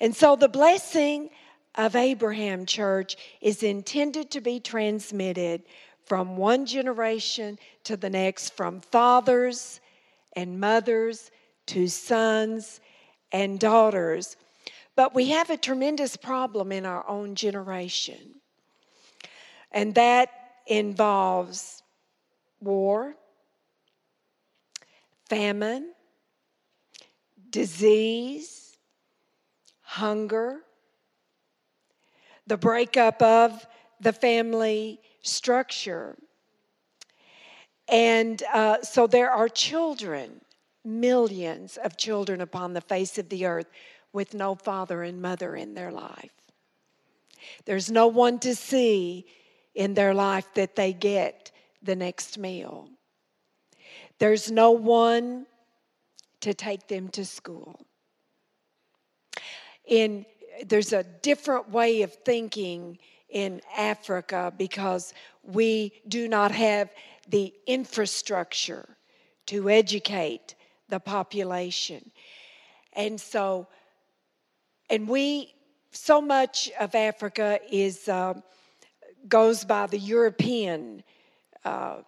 [0.00, 1.30] And so the blessing
[1.74, 5.62] of Abraham, church, is intended to be transmitted
[6.06, 9.80] from one generation to the next, from fathers
[10.34, 11.30] and mothers
[11.66, 12.80] to sons
[13.30, 14.36] and daughters.
[14.96, 18.34] But we have a tremendous problem in our own generation,
[19.70, 20.30] and that
[20.66, 21.82] involves
[22.60, 23.14] war,
[25.28, 25.92] famine,
[27.50, 28.59] disease,
[29.90, 30.60] hunger,
[32.46, 33.66] the breakup of
[34.00, 36.16] the family structure.
[37.88, 40.42] And uh, so there are children,
[40.84, 43.66] millions of children upon the face of the earth
[44.12, 46.30] with no father and mother in their life.
[47.64, 49.26] There's no one to see
[49.74, 51.50] in their life that they get
[51.82, 52.88] the next meal.
[54.20, 55.46] There's no one
[56.42, 57.86] to take them to school.
[59.90, 60.24] In
[60.66, 66.90] there's a different way of thinking in Africa because we do not have
[67.28, 68.88] the infrastructure
[69.46, 70.54] to educate
[70.88, 72.10] the population.
[72.92, 73.68] And so,
[74.88, 75.54] and we,
[75.92, 78.34] so much of Africa is, uh,
[79.28, 81.02] goes by the European
[81.64, 81.98] uh,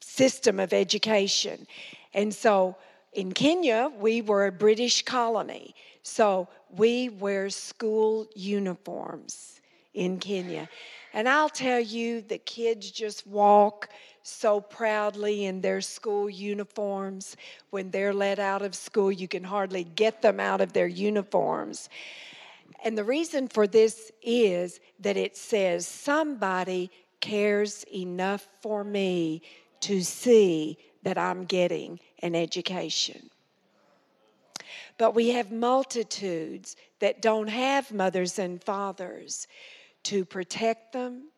[0.00, 1.66] system of education.
[2.14, 2.76] And so
[3.12, 5.74] in Kenya, we were a British colony.
[6.02, 9.60] So we wear school uniforms
[9.94, 10.68] in Kenya.
[11.12, 13.90] And I'll tell you, the kids just walk
[14.22, 17.36] so proudly in their school uniforms.
[17.70, 21.90] When they're let out of school, you can hardly get them out of their uniforms.
[22.84, 26.90] And the reason for this is that it says, somebody
[27.20, 29.42] cares enough for me
[29.80, 33.30] to see that I'm getting an education.
[34.98, 39.46] But we have multitudes that don't have mothers and fathers
[40.04, 41.30] to protect them,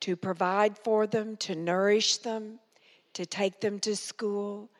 [0.00, 2.58] to provide for them, to nourish them,
[3.14, 4.70] to take them to school.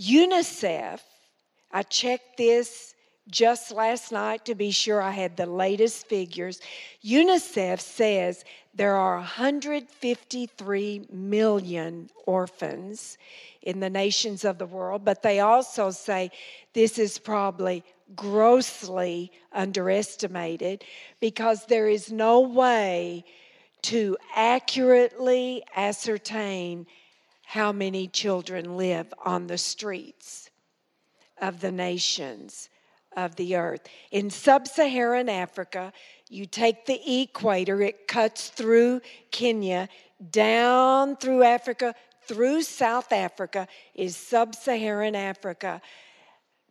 [0.00, 1.00] UNICEF,
[1.72, 2.94] I checked this
[3.28, 6.60] just last night to be sure I had the latest figures.
[7.04, 8.44] UNICEF says
[8.74, 13.18] there are 153 million orphans
[13.62, 16.30] in the nations of the world, but they also say
[16.72, 17.84] this is probably
[18.16, 20.84] grossly underestimated
[21.20, 23.24] because there is no way
[23.82, 26.86] to accurately ascertain
[27.44, 30.50] how many children live on the streets
[31.40, 32.68] of the nations
[33.16, 33.82] of the earth.
[34.10, 35.92] In sub Saharan Africa,
[36.28, 39.00] you take the equator, it cuts through
[39.30, 39.88] Kenya,
[40.30, 45.80] down through Africa, through South Africa, is sub Saharan Africa.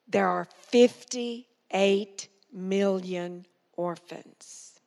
[0.07, 4.79] There are 58 million orphans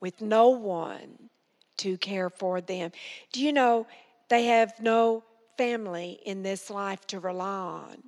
[0.00, 1.30] with no one
[1.78, 2.92] to care for them.
[3.32, 3.86] Do you know
[4.28, 5.24] they have no
[5.56, 8.02] family in this life to rely on?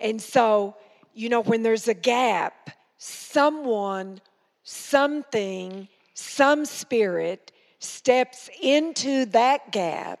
[0.00, 0.76] And so,
[1.14, 4.20] you know, when there's a gap, someone,
[4.64, 10.20] something, some spirit steps into that gap.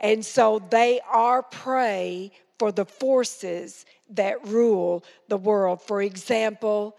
[0.00, 5.82] And so they are prey for the forces that rule the world.
[5.82, 6.96] For example,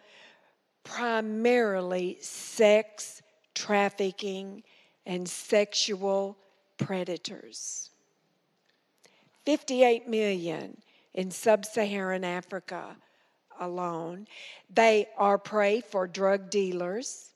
[0.84, 3.22] primarily sex
[3.54, 4.64] trafficking
[5.06, 6.38] and sexual
[6.78, 7.90] predators.
[9.46, 10.78] 58 million
[11.20, 12.96] in sub Saharan Africa
[13.60, 14.26] alone.
[14.74, 17.32] They are prey for drug dealers.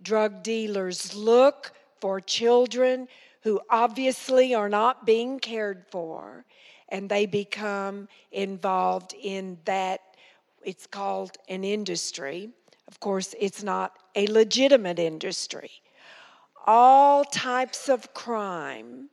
[0.00, 3.08] Drug dealers look for children
[3.42, 6.44] who obviously are not being cared for,
[6.90, 10.00] and they become involved in that.
[10.62, 12.50] It's called an industry.
[12.86, 15.72] Of course, it's not a legitimate industry.
[16.68, 19.08] All types of crime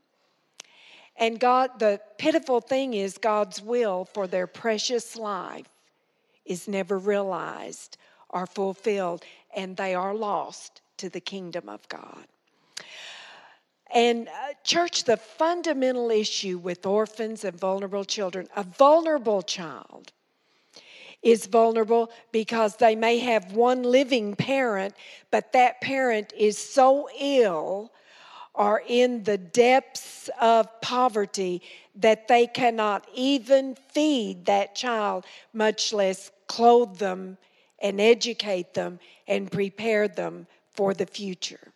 [1.19, 5.67] and God, the pitiful thing is, God's will for their precious life
[6.45, 7.97] is never realized
[8.29, 9.23] or fulfilled,
[9.55, 12.25] and they are lost to the kingdom of God.
[13.93, 20.11] And, uh, church, the fundamental issue with orphans and vulnerable children, a vulnerable child
[21.21, 24.95] is vulnerable because they may have one living parent,
[25.31, 27.91] but that parent is so ill
[28.55, 31.61] are in the depths of poverty
[31.95, 37.37] that they cannot even feed that child, much less clothe them
[37.81, 41.71] and educate them and prepare them for the future.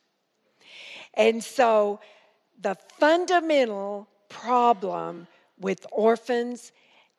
[1.14, 2.00] And so,
[2.60, 5.28] the fundamental problem
[5.60, 6.72] with orphans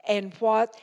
[0.06, 0.76] and what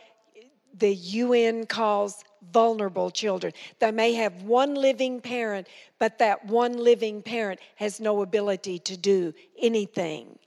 [0.78, 3.54] the UN calls vulnerable children.
[3.80, 5.68] They may have one living parent,
[6.00, 10.38] but that one living parent has no ability to do anything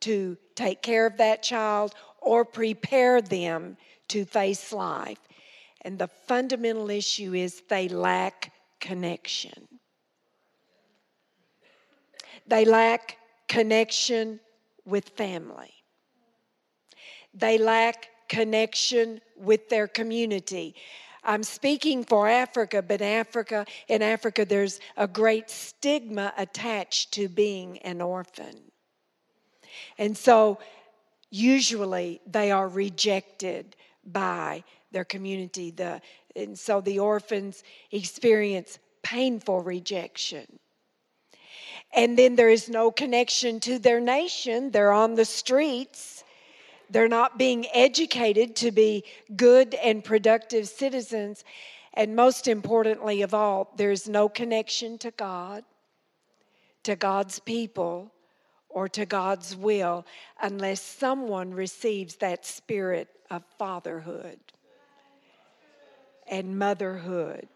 [0.00, 3.76] to take care of that child or prepare them
[4.08, 5.18] to face life.
[5.82, 9.68] And the fundamental issue is they lack connection.
[12.46, 14.40] They lack connection
[14.84, 15.74] with family.
[17.34, 20.74] They lack connection with their community.
[21.24, 27.78] I'm speaking for Africa, but Africa in Africa there's a great stigma attached to being
[27.78, 28.56] an orphan.
[29.98, 30.58] And so
[31.30, 35.70] usually they are rejected by their community.
[35.70, 36.00] The,
[36.34, 40.46] and so the orphans experience painful rejection.
[41.94, 44.70] And then there is no connection to their nation.
[44.70, 46.17] They're on the streets
[46.90, 49.04] they're not being educated to be
[49.36, 51.44] good and productive citizens.
[51.94, 55.64] And most importantly of all, there's no connection to God,
[56.84, 58.12] to God's people,
[58.68, 60.06] or to God's will
[60.40, 64.38] unless someone receives that spirit of fatherhood
[66.30, 67.48] and motherhood.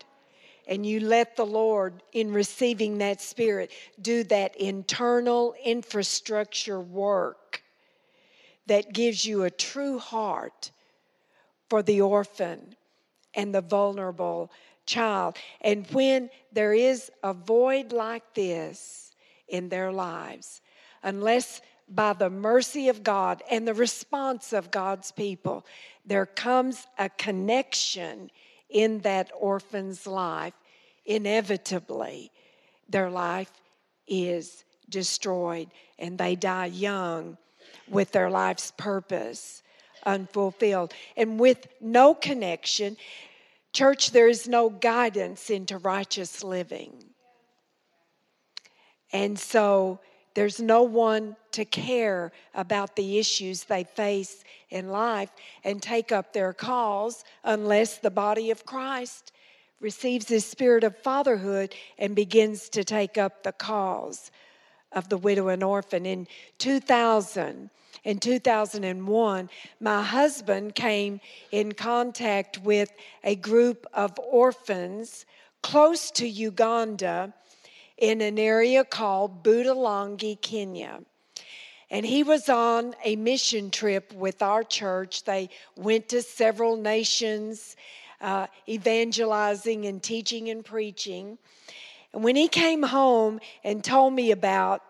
[0.66, 7.62] And you let the Lord, in receiving that spirit, do that internal infrastructure work
[8.66, 10.70] that gives you a true heart
[11.68, 12.76] for the orphan
[13.34, 14.50] and the vulnerable
[14.86, 15.36] child.
[15.60, 19.14] And when there is a void like this
[19.48, 20.60] in their lives,
[21.02, 25.66] unless by the mercy of God and the response of God's people,
[26.04, 28.30] there comes a connection
[28.70, 30.54] in that orphan's life,
[31.04, 32.30] inevitably
[32.88, 33.50] their life
[34.06, 37.36] is destroyed and they die young
[37.92, 39.62] with their life's purpose
[40.04, 40.92] unfulfilled.
[41.16, 42.96] And with no connection,
[43.72, 46.92] church, there is no guidance into righteous living.
[49.12, 50.00] And so
[50.34, 55.30] there's no one to care about the issues they face in life
[55.62, 59.32] and take up their cause unless the body of Christ
[59.80, 64.30] receives this spirit of fatherhood and begins to take up the cause
[64.92, 66.06] of the widow and orphan.
[66.06, 66.26] In
[66.58, 67.68] 2000,
[68.04, 71.20] in 2001, my husband came
[71.50, 75.24] in contact with a group of orphans
[75.62, 77.32] close to Uganda
[77.98, 81.00] in an area called Budalangi, Kenya.
[81.90, 85.24] And he was on a mission trip with our church.
[85.24, 87.76] They went to several nations,
[88.20, 91.38] uh, evangelizing and teaching and preaching.
[92.12, 94.82] And when he came home and told me about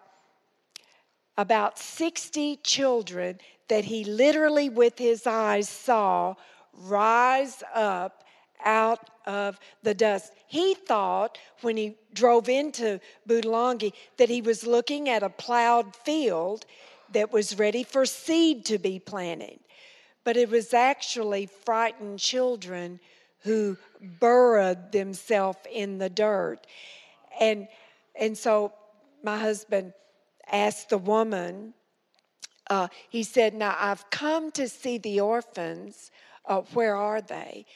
[1.37, 6.35] about 60 children that he literally with his eyes saw
[6.75, 8.25] rise up
[8.65, 10.33] out of the dust.
[10.47, 16.67] He thought when he drove into Budalangi that he was looking at a plowed field
[17.13, 19.59] that was ready for seed to be planted.
[20.25, 23.01] But it was actually frightened children
[23.41, 23.77] who
[24.21, 26.59] burrowed themselves in the dirt.
[27.41, 27.67] And,
[28.15, 28.73] and so
[29.23, 29.93] my husband
[30.53, 31.75] asked the woman,
[32.69, 36.11] uh, he said, Now I've come to see the orphans.
[36.47, 37.67] Uh, where are they?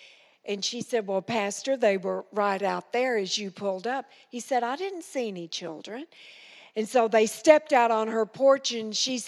[0.44, 4.06] And she said, Well, Pastor, they were right out there as you pulled up.
[4.30, 6.06] He said, I didn't see any children.
[6.76, 9.20] And so they stepped out on her porch and she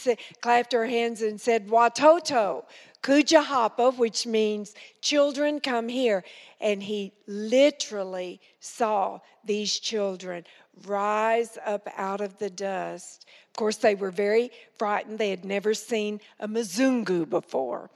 [0.42, 2.66] clapped her hands and said, Watoto,
[3.02, 6.24] Kujahapa, which means children come here.
[6.60, 10.44] And he literally saw these children
[10.86, 13.26] rise up out of the dust.
[13.48, 15.18] Of course, they were very frightened.
[15.18, 17.90] They had never seen a Mzungu before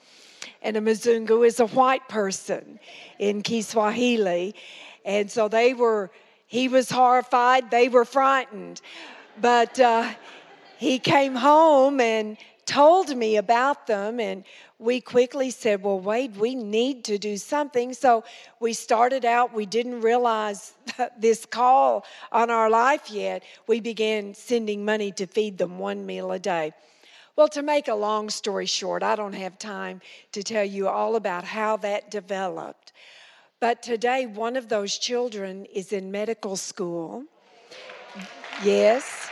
[0.62, 2.78] and a Mzungu is a white person
[3.18, 4.54] in Kiswahili.
[5.04, 6.10] And so they were,
[6.46, 8.80] he was horrified, they were frightened.
[9.40, 10.12] But uh,
[10.78, 14.44] he came home and told me about them, and
[14.82, 17.94] we quickly said, Well, Wade, we need to do something.
[17.94, 18.24] So
[18.58, 20.74] we started out, we didn't realize
[21.18, 23.44] this call on our life yet.
[23.68, 26.72] We began sending money to feed them one meal a day.
[27.36, 30.02] Well, to make a long story short, I don't have time
[30.32, 32.92] to tell you all about how that developed.
[33.60, 37.24] But today, one of those children is in medical school.
[38.62, 39.30] Yes.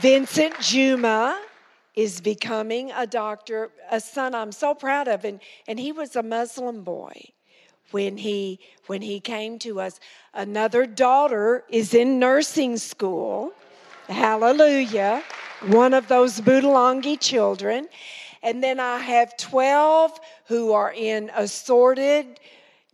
[0.00, 1.40] Vincent Juma
[2.00, 5.38] is becoming a doctor, a son I'm so proud of, and,
[5.68, 7.12] and he was a Muslim boy
[7.90, 10.00] when he when he came to us.
[10.32, 13.52] Another daughter is in nursing school.
[14.08, 15.22] Hallelujah.
[15.66, 17.88] One of those Budalangi children.
[18.42, 22.40] And then I have 12 who are in assorted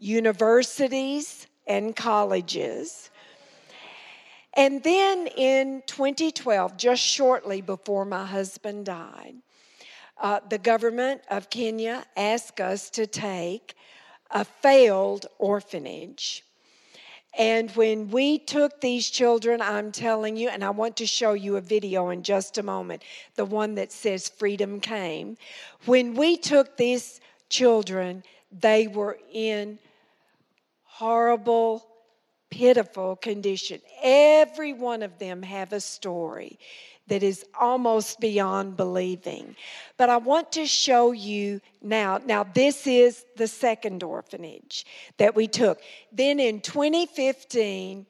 [0.01, 3.11] universities and colleges.
[4.57, 9.35] And then in 2012, just shortly before my husband died,
[10.19, 13.75] uh, the government of Kenya asked us to take
[14.31, 16.43] a failed orphanage
[17.37, 21.57] and when we took these children, I'm telling you, and I want to show you
[21.57, 23.03] a video in just a moment,
[23.35, 25.37] the one that says Freedom Came.
[25.85, 29.79] When we took these children, they were in
[30.85, 31.87] horrible,
[32.51, 33.81] pitiful condition.
[34.03, 36.59] Every one of them have a story
[37.09, 39.55] that is almost beyond believing.
[39.97, 42.21] But I want to show you now.
[42.25, 44.85] Now, this is the second orphanage
[45.19, 45.81] that we took.
[46.13, 48.07] Then in 2015,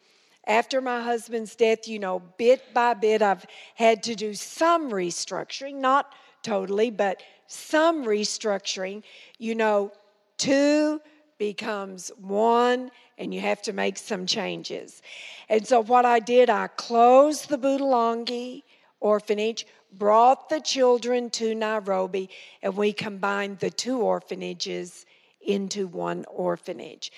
[0.47, 5.74] after my husband's death, you know, bit by bit, I've had to do some restructuring,
[5.74, 6.12] not
[6.43, 9.03] totally, but some restructuring.
[9.39, 9.93] You know,
[10.39, 11.01] two
[11.39, 15.03] becomes one, and you have to make some changes.
[15.49, 18.62] And so, what I did, I closed the Budalangi
[19.01, 22.30] orphanage, brought the children to Nairobi,
[22.62, 25.07] and we combined the two orphanages
[25.41, 27.12] into one orphanage.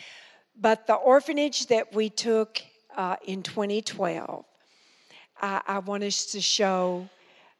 [0.60, 2.60] But the orphanage that we took
[2.96, 4.44] uh, in 2012,
[5.40, 7.08] I, I, to show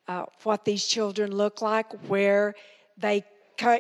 [0.09, 2.55] uh, what these children look like, where
[2.97, 3.25] they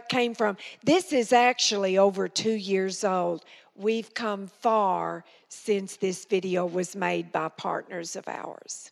[0.09, 0.57] came from.
[0.85, 3.45] This is actually over two years old.
[3.74, 8.91] We've come far since this video was made by partners of ours.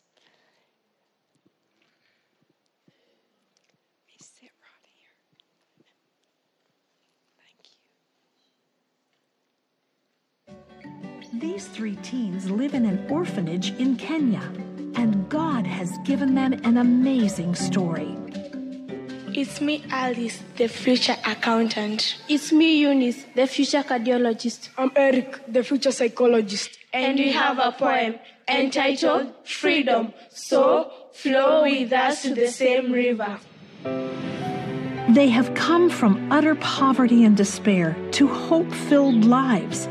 [11.41, 14.41] These three teens live in an orphanage in Kenya,
[14.95, 18.17] and God has given them an amazing story.
[19.37, 22.17] It's me, Alice, the future accountant.
[22.27, 24.71] It's me, Eunice, the future cardiologist.
[24.79, 26.79] I'm Eric, the future psychologist.
[26.91, 28.15] And we have a poem
[28.49, 30.15] entitled Freedom.
[30.31, 33.39] So flow with us to the same river.
[35.11, 39.87] They have come from utter poverty and despair to hope filled lives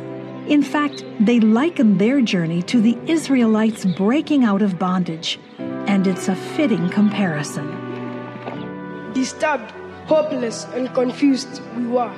[0.48, 6.28] in fact, they liken their journey to the Israelites breaking out of bondage, and it's
[6.28, 7.85] a fitting comparison.
[9.16, 9.72] Disturbed,
[10.08, 12.14] hopeless, and confused we were.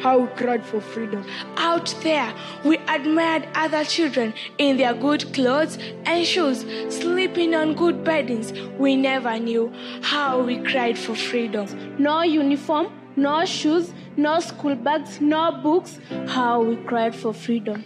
[0.00, 1.26] How we cried for freedom.
[1.56, 2.32] Out there,
[2.64, 5.76] we admired other children in their good clothes
[6.06, 8.52] and shoes, sleeping on good beddings.
[8.78, 9.70] We never knew
[10.00, 11.66] how we cried for freedom.
[11.98, 15.98] No uniform, no shoes, no school bags, no books.
[16.28, 17.84] How we cried for freedom.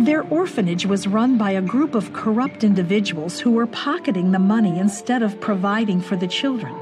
[0.00, 4.78] Their orphanage was run by a group of corrupt individuals who were pocketing the money
[4.78, 6.74] instead of providing for the children.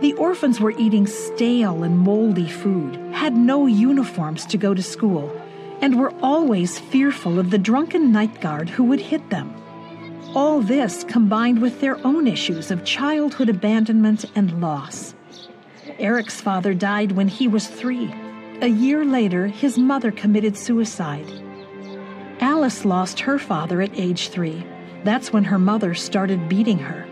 [0.00, 5.34] The orphans were eating stale and moldy food, had no uniforms to go to school,
[5.80, 9.52] and were always fearful of the drunken night guard who would hit them.
[10.36, 15.14] All this combined with their own issues of childhood abandonment and loss.
[15.98, 18.14] Eric's father died when he was three.
[18.60, 21.26] A year later, his mother committed suicide.
[22.38, 24.64] Alice lost her father at age three.
[25.02, 27.07] That's when her mother started beating her.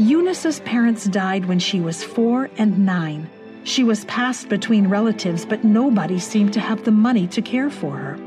[0.00, 3.28] Eunice's parents died when she was four and nine.
[3.64, 7.98] She was passed between relatives, but nobody seemed to have the money to care for
[7.98, 8.18] her.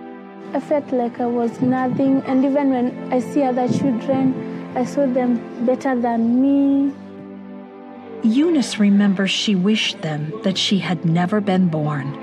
[0.54, 5.08] I felt like I was nothing, and even when I see other children, I saw
[5.08, 6.94] them better than me.
[8.22, 12.16] Eunice remembers she wished then that she had never been born.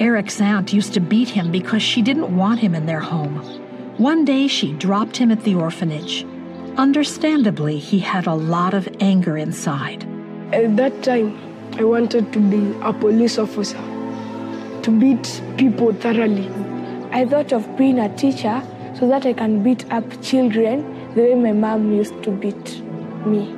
[0.00, 3.36] Eric's aunt used to beat him because she didn't want him in their home.
[3.98, 6.26] One day she dropped him at the orphanage.
[6.76, 10.04] Understandably, he had a lot of anger inside.
[10.52, 11.38] At that time,
[11.78, 13.76] I wanted to be a police officer,
[14.82, 16.48] to beat people thoroughly.
[17.10, 18.62] I thought of being a teacher
[18.98, 22.80] so that I can beat up children the way my mom used to beat
[23.26, 23.54] me.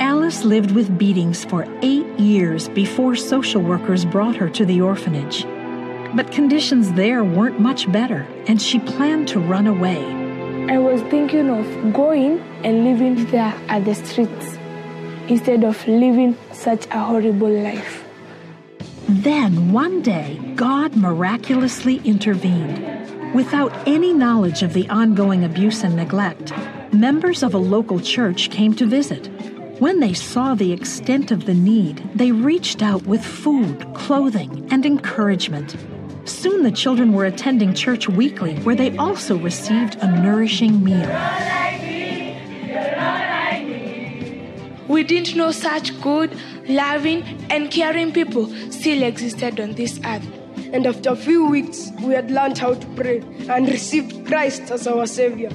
[0.00, 5.44] Alice lived with beatings for eight years before social workers brought her to the orphanage.
[6.16, 10.21] But conditions there weren't much better, and she planned to run away.
[10.70, 14.56] I was thinking of going and living there at the streets
[15.28, 18.04] instead of living such a horrible life.
[19.08, 23.34] Then, one day, God miraculously intervened.
[23.34, 26.52] Without any knowledge of the ongoing abuse and neglect,
[26.92, 29.26] members of a local church came to visit.
[29.80, 34.86] When they saw the extent of the need, they reached out with food, clothing, and
[34.86, 35.76] encouragement.
[36.24, 41.08] Soon the children were attending church weekly, where they also received a nourishing meal.
[44.88, 46.36] We didn't know such good,
[46.68, 50.26] loving, and caring people still existed on this earth.
[50.72, 53.18] And after a few weeks, we had learned how to pray
[53.48, 55.50] and received Christ as our Savior.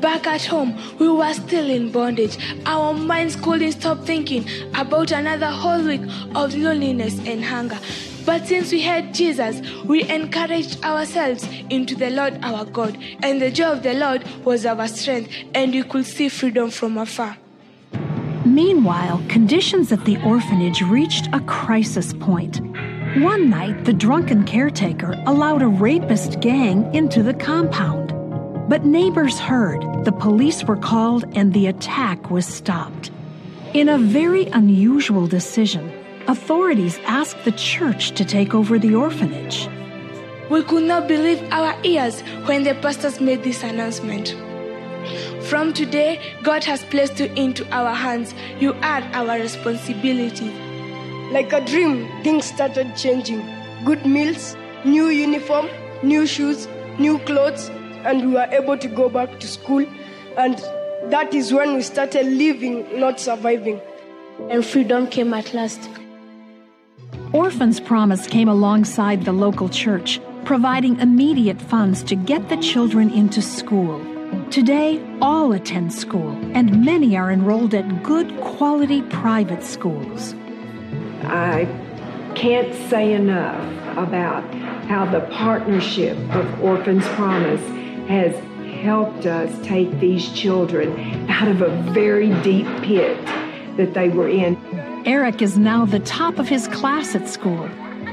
[0.00, 2.36] Back at home, we were still in bondage.
[2.66, 6.02] Our minds couldn't stop thinking about another whole week
[6.34, 7.78] of loneliness and hunger.
[8.24, 13.50] But since we had Jesus, we encouraged ourselves into the Lord our God, and the
[13.50, 17.36] joy of the Lord was our strength, and we could see freedom from afar.
[18.46, 22.60] Meanwhile, conditions at the orphanage reached a crisis point.
[23.18, 28.12] One night, the drunken caretaker allowed a rapist gang into the compound.
[28.68, 33.10] But neighbors heard, the police were called, and the attack was stopped.
[33.74, 35.92] In a very unusual decision,
[36.28, 39.68] authorities asked the church to take over the orphanage.
[40.50, 44.34] We could not believe our ears when the pastors made this announcement.
[45.44, 48.34] From today, God has placed you into our hands.
[48.58, 50.50] You are our responsibility.
[51.30, 53.42] Like a dream, things started changing.
[53.84, 55.68] Good meals, new uniform,
[56.02, 56.68] new shoes,
[56.98, 57.68] new clothes,
[58.04, 59.86] and we were able to go back to school.
[60.36, 60.56] And
[61.10, 63.80] that is when we started living, not surviving.
[64.50, 65.88] And freedom came at last.
[67.34, 73.42] Orphans Promise came alongside the local church, providing immediate funds to get the children into
[73.42, 73.98] school.
[74.52, 80.36] Today, all attend school, and many are enrolled at good quality private schools.
[81.24, 81.66] I
[82.36, 83.60] can't say enough
[83.98, 84.44] about
[84.84, 87.66] how the partnership of Orphans Promise
[88.06, 88.32] has
[88.80, 93.18] helped us take these children out of a very deep pit
[93.76, 94.54] that they were in.
[95.06, 97.68] Eric is now the top of his class at school.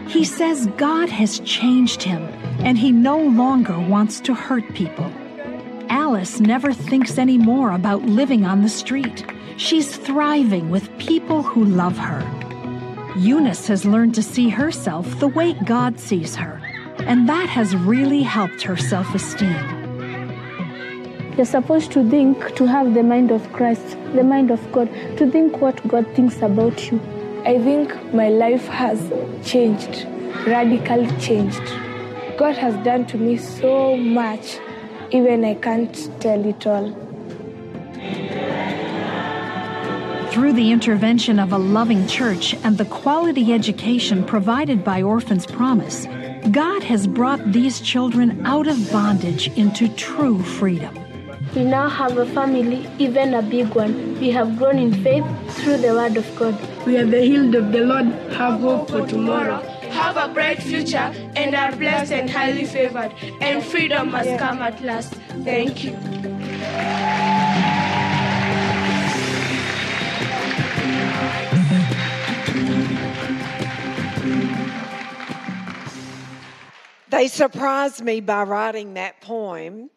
[0.07, 2.21] He says God has changed him
[2.59, 5.09] and he no longer wants to hurt people.
[5.87, 9.25] Alice never thinks anymore about living on the street.
[9.55, 12.21] She's thriving with people who love her.
[13.17, 16.61] Eunice has learned to see herself the way God sees her,
[16.99, 19.80] and that has really helped her self esteem.
[21.37, 25.31] You're supposed to think, to have the mind of Christ, the mind of God, to
[25.31, 26.99] think what God thinks about you.
[27.45, 28.99] I think my life has
[29.43, 30.05] changed,
[30.45, 31.63] radically changed.
[32.37, 34.59] God has done to me so much,
[35.11, 36.91] even I can't tell it all.
[40.31, 46.07] Through the intervention of a loving church and the quality education provided by Orphans Promise,
[46.51, 50.97] God has brought these children out of bondage into true freedom.
[51.55, 54.17] We now have a family, even a big one.
[54.21, 55.25] We have grown in faith
[55.57, 56.57] through the Word of God.
[56.85, 59.61] We are the healed of the Lord, have hope for tomorrow.
[59.89, 63.11] Have a bright future and are blessed and highly favored.
[63.41, 65.13] And freedom has come at last.
[65.43, 67.20] Thank you.
[77.11, 79.89] They surprised me by writing that poem,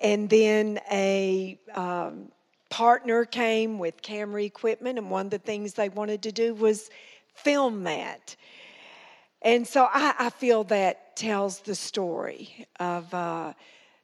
[0.00, 2.30] and then a um,
[2.70, 6.88] partner came with camera equipment, and one of the things they wanted to do was
[7.34, 8.36] film that.
[9.42, 13.54] And so I, I feel that tells the story of uh,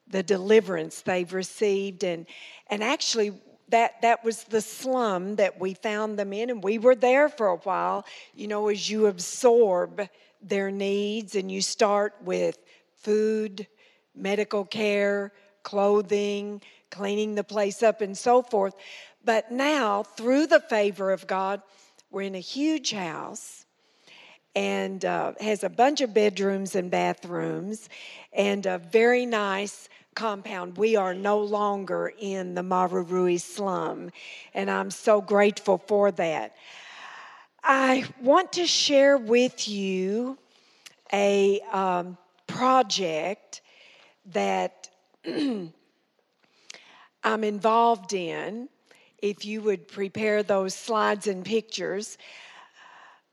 [0.08, 2.26] the deliverance they've received, and
[2.70, 6.96] and actually that that was the slum that we found them in, and we were
[6.96, 8.04] there for a while.
[8.34, 10.08] You know, as you absorb
[10.42, 12.58] their needs, and you start with
[12.96, 13.66] food,
[14.14, 15.32] medical care,
[15.62, 18.74] clothing, cleaning the place up, and so forth.
[19.24, 21.62] But now, through the favor of God,
[22.10, 23.66] we're in a huge house
[24.56, 27.88] and uh, has a bunch of bedrooms and bathrooms
[28.32, 30.76] and a very nice compound.
[30.76, 34.10] We are no longer in the Marurui slum,
[34.54, 36.56] and I'm so grateful for that.
[37.62, 40.38] I want to share with you
[41.12, 43.62] a um, project
[44.26, 44.88] that
[45.26, 45.72] I'm
[47.44, 48.68] involved in.
[49.18, 52.18] If you would prepare those slides and pictures.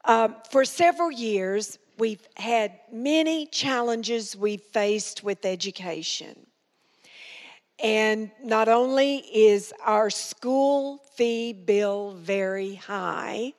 [0.03, 6.47] Um, for several years, we've had many challenges we've faced with education.
[7.84, 13.53] And not only is our school fee bill very high,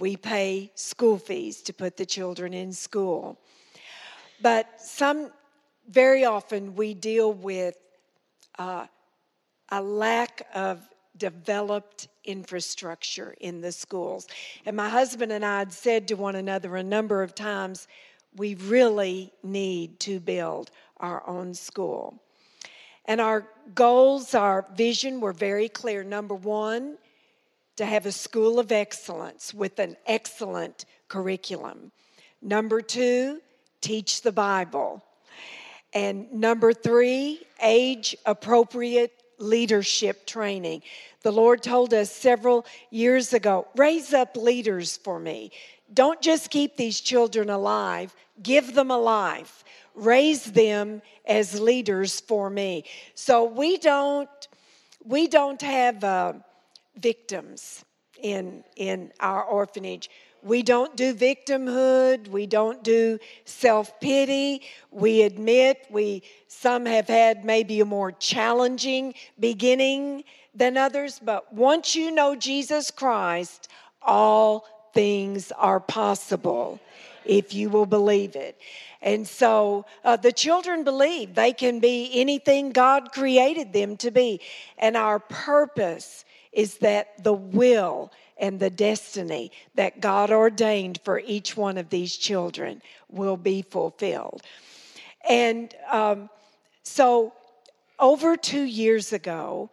[0.00, 3.38] we pay school fees to put the children in school.
[4.42, 5.30] But some,
[5.88, 7.76] very often, we deal with
[8.58, 8.86] uh,
[9.68, 10.80] a lack of
[11.16, 14.26] developed infrastructure in the schools.
[14.64, 17.86] And my husband and I had said to one another a number of times,
[18.34, 22.14] we really need to build our own school.
[23.04, 26.02] And our goals, our vision were very clear.
[26.04, 26.96] Number one,
[27.80, 31.90] to have a school of excellence with an excellent curriculum.
[32.42, 33.40] Number two,
[33.80, 35.02] teach the Bible.
[35.94, 40.82] And number three, age appropriate leadership training.
[41.22, 45.50] The Lord told us several years ago raise up leaders for me.
[45.94, 49.64] Don't just keep these children alive, give them a life.
[49.94, 52.84] Raise them as leaders for me.
[53.14, 54.28] So we don't
[55.02, 56.34] we don't have uh,
[57.00, 57.84] victims
[58.22, 60.10] in in our orphanage.
[60.42, 62.28] We don't do victimhood.
[62.28, 64.62] We don't do self pity.
[64.90, 70.24] We admit we, some have had maybe a more challenging beginning
[70.54, 73.68] than others, but once you know Jesus Christ,
[74.02, 76.80] all things are possible.
[77.24, 78.58] if you will believe it.
[79.02, 84.40] And so uh, the children believe they can be anything God created them to be.
[84.78, 91.56] And our purpose is that the will and the destiny that God ordained for each
[91.56, 94.42] one of these children will be fulfilled.
[95.28, 96.30] And um,
[96.82, 97.34] so,
[97.98, 99.70] over two years ago,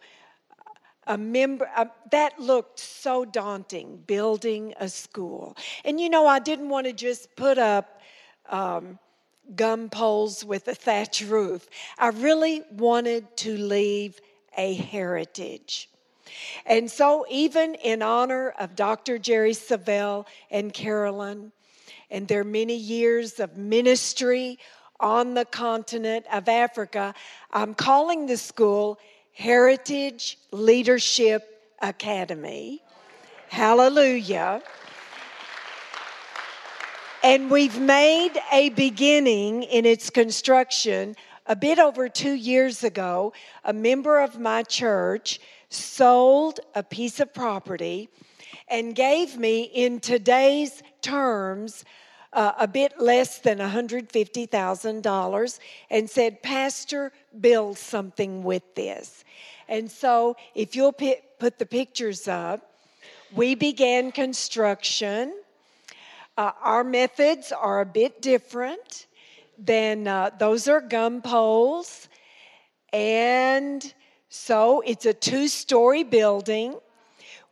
[1.06, 5.56] a member uh, that looked so daunting building a school.
[5.84, 8.00] And you know i didn't want to just put up
[8.50, 8.98] um,
[9.56, 11.66] gum poles with a thatch roof.
[11.98, 14.20] I really wanted to leave
[14.56, 15.88] a heritage
[16.66, 19.18] and so, even in honor of Dr.
[19.18, 21.52] Jerry Savelle and Carolyn
[22.10, 24.58] and their many years of ministry
[25.00, 27.14] on the continent of Africa,
[27.52, 28.98] I'm calling the school
[29.32, 32.82] Heritage Leadership Academy.
[33.48, 34.62] Hallelujah.
[37.22, 41.16] And we've made a beginning in its construction
[41.46, 43.32] a bit over two years ago.
[43.64, 45.40] A member of my church
[45.70, 48.08] sold a piece of property
[48.68, 51.84] and gave me, in today's terms,
[52.32, 55.58] uh, a bit less than $150,000
[55.90, 59.24] and said, Pastor, build something with this.
[59.68, 62.74] And so, if you'll p- put the pictures up,
[63.34, 65.34] we began construction.
[66.36, 69.06] Uh, our methods are a bit different
[69.58, 72.08] than uh, those are gum poles
[72.92, 73.92] and
[74.28, 76.78] so it's a two story building.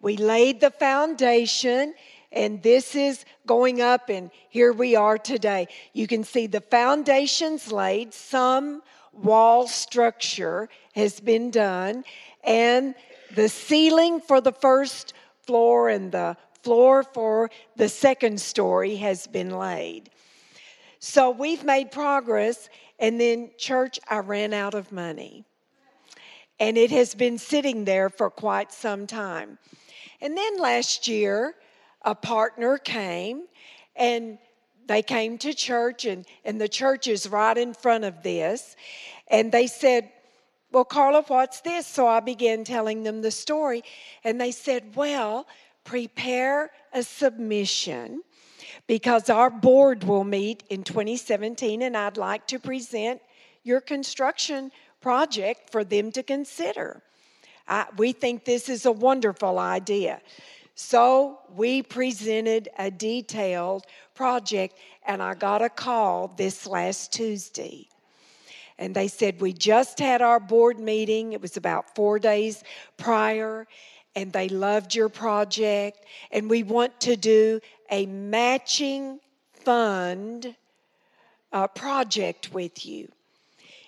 [0.01, 1.95] We laid the foundation,
[2.31, 5.69] and this is going up, and here we are today.
[5.95, 12.05] You can see the foundations laid, some wall structure has been done,
[12.45, 12.95] and
[13.35, 15.15] the ceiling for the first
[15.47, 20.11] floor and the floor for the second story has been laid.
[20.99, 22.69] So we've made progress,
[22.99, 25.46] and then, church, I ran out of money
[26.59, 29.59] and it has been sitting there for quite some time.
[30.21, 31.55] And then last year,
[32.03, 33.45] a partner came
[33.95, 34.39] and
[34.87, 38.77] they came to church, and, and the church is right in front of this.
[39.29, 40.11] And they said,
[40.71, 41.87] Well, Carla, what's this?
[41.87, 43.83] So I began telling them the story.
[44.23, 45.47] And they said, Well,
[45.85, 48.23] prepare a submission
[48.87, 53.21] because our board will meet in 2017, and I'd like to present
[53.65, 54.71] your construction
[55.07, 57.01] project for them to consider.
[57.69, 60.21] I, we think this is a wonderful idea.
[60.75, 63.85] So we presented a detailed
[64.17, 64.77] project,
[65.07, 67.87] and I got a call this last Tuesday.
[68.79, 71.35] And they said, We just had our board meeting.
[71.35, 72.65] It was about four days
[72.97, 73.69] prior,
[74.17, 76.05] and they loved your project.
[76.33, 77.61] And we want to do
[77.93, 79.21] a matching
[79.53, 80.57] fund
[81.53, 83.13] uh, project with you.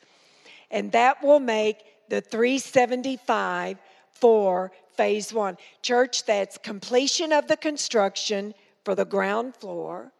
[0.70, 3.78] and that will make the 375
[4.10, 5.56] for phase one.
[5.82, 10.12] Church, that's completion of the construction for the ground floor,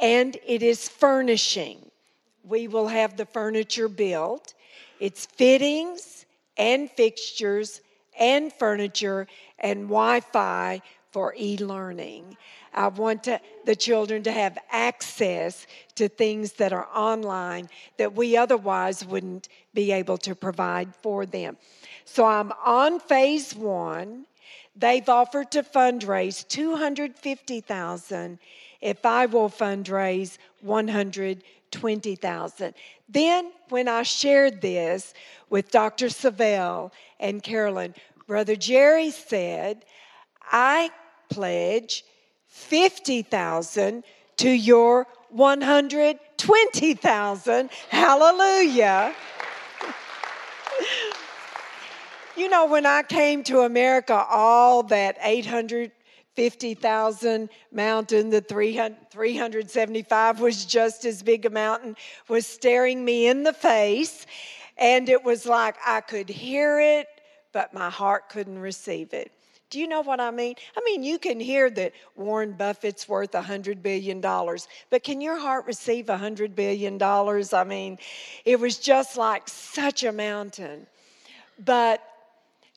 [0.00, 1.90] and it is furnishing.
[2.44, 4.54] We will have the furniture built,
[5.00, 7.80] it's fittings and fixtures
[8.18, 9.26] and furniture
[9.58, 12.36] and Wi Fi for e learning.
[12.74, 15.66] I want to, the children to have access
[15.96, 21.56] to things that are online that we otherwise wouldn't be able to provide for them.
[22.04, 24.26] So I'm on phase one.
[24.76, 28.38] They've offered to fundraise 250,000
[28.80, 32.74] if I will fundraise 120,000.
[33.08, 35.14] Then when I shared this
[35.50, 36.06] with Dr.
[36.06, 37.94] Savelle and Carolyn,
[38.26, 39.84] Brother Jerry said,
[40.50, 40.90] I
[41.30, 42.04] pledge
[42.46, 44.04] 50,000
[44.38, 47.70] to your 120,000.
[47.88, 49.14] Hallelujah.
[52.36, 55.18] you know, when I came to America, all that
[56.38, 61.96] 850,000 mountain, the 300, 375 was just as big a mountain,
[62.28, 64.24] was staring me in the face.
[64.76, 67.08] And it was like I could hear it,
[67.52, 69.32] but my heart couldn't receive it.
[69.70, 70.54] Do you know what I mean?
[70.76, 75.38] I mean, you can hear that Warren Buffett's worth a $100 billion, but can your
[75.38, 77.02] heart receive a $100 billion?
[77.02, 77.98] I mean,
[78.46, 80.86] it was just like such a mountain.
[81.62, 82.02] But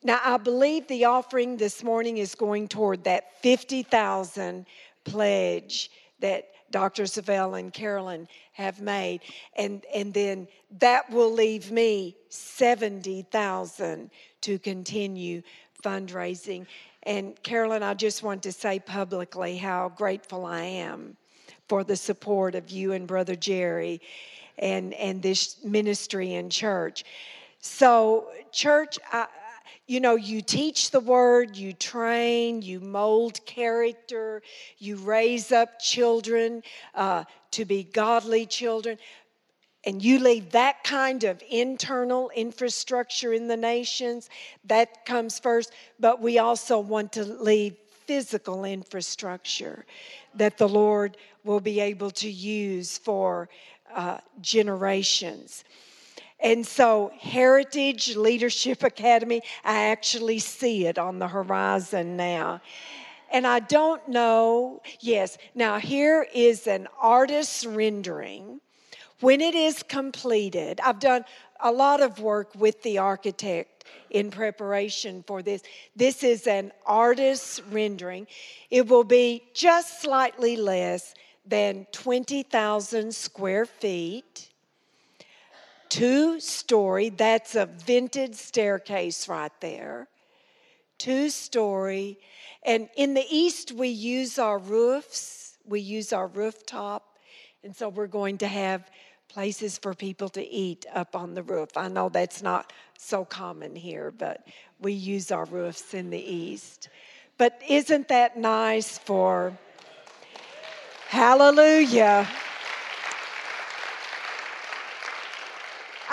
[0.04, 4.66] now I believe the offering this morning is going toward that 50,000
[5.04, 7.04] pledge that Dr.
[7.04, 9.22] Savelle and Carolyn have made.
[9.56, 10.47] And, and then
[10.80, 14.10] that will leave me 70,000
[14.41, 15.41] to continue
[15.84, 16.66] fundraising.
[17.04, 21.18] And Carolyn, I just want to say publicly how grateful I am
[21.68, 24.02] for the support of you and Brother Jerry
[24.58, 27.04] and, and this ministry and church.
[27.60, 29.28] So, church, I,
[29.88, 34.41] you know, you teach the word, you train, you mold character,
[34.78, 36.63] you raise up children
[36.95, 38.97] uh, to be godly children
[39.84, 44.30] and you leave that kind of internal infrastructure in the nations,
[44.65, 45.72] that comes first.
[45.99, 49.86] But we also want to leave physical infrastructure
[50.36, 53.49] that the Lord will be able to use for
[53.93, 55.63] uh, generations.
[56.42, 62.62] And so, Heritage Leadership Academy, I actually see it on the horizon now.
[63.32, 68.60] And I don't know, yes, now here is an artist's rendering
[69.22, 71.26] when it is completed, I've done
[71.60, 75.62] a lot of work with the architect in preparation for this.
[75.96, 78.26] This is an artist's rendering.
[78.72, 81.14] It will be just slightly less
[81.46, 84.50] than 20,000 square feet,
[85.92, 90.08] two story, that's a vintage staircase right there,
[90.98, 92.18] two story.
[92.64, 97.20] And in the east, we use our roofs, we use our rooftop.
[97.64, 98.89] And so we're going to have
[99.28, 101.76] places for people to eat up on the roof.
[101.76, 104.48] I know that's not so common here, but
[104.80, 106.88] we use our roofs in the East.
[107.38, 109.58] But isn't that nice for
[111.10, 112.26] Hallelujah?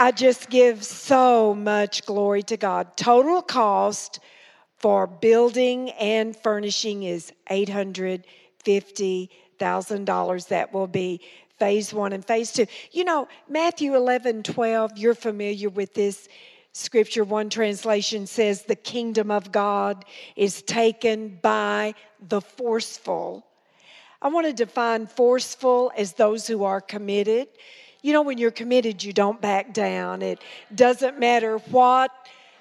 [0.00, 2.96] I just give so much glory to God.
[2.96, 4.20] Total cost
[4.76, 10.48] for building and furnishing is $850,000.
[10.48, 11.20] That will be
[11.58, 12.66] phase one and phase two.
[12.92, 16.28] You know, Matthew 11, 12, you're familiar with this
[16.72, 17.24] scripture.
[17.24, 20.04] One translation says, The kingdom of God
[20.36, 23.44] is taken by the forceful.
[24.22, 27.48] I want to define forceful as those who are committed.
[28.02, 30.22] You know, when you're committed, you don't back down.
[30.22, 30.40] It
[30.74, 32.12] doesn't matter what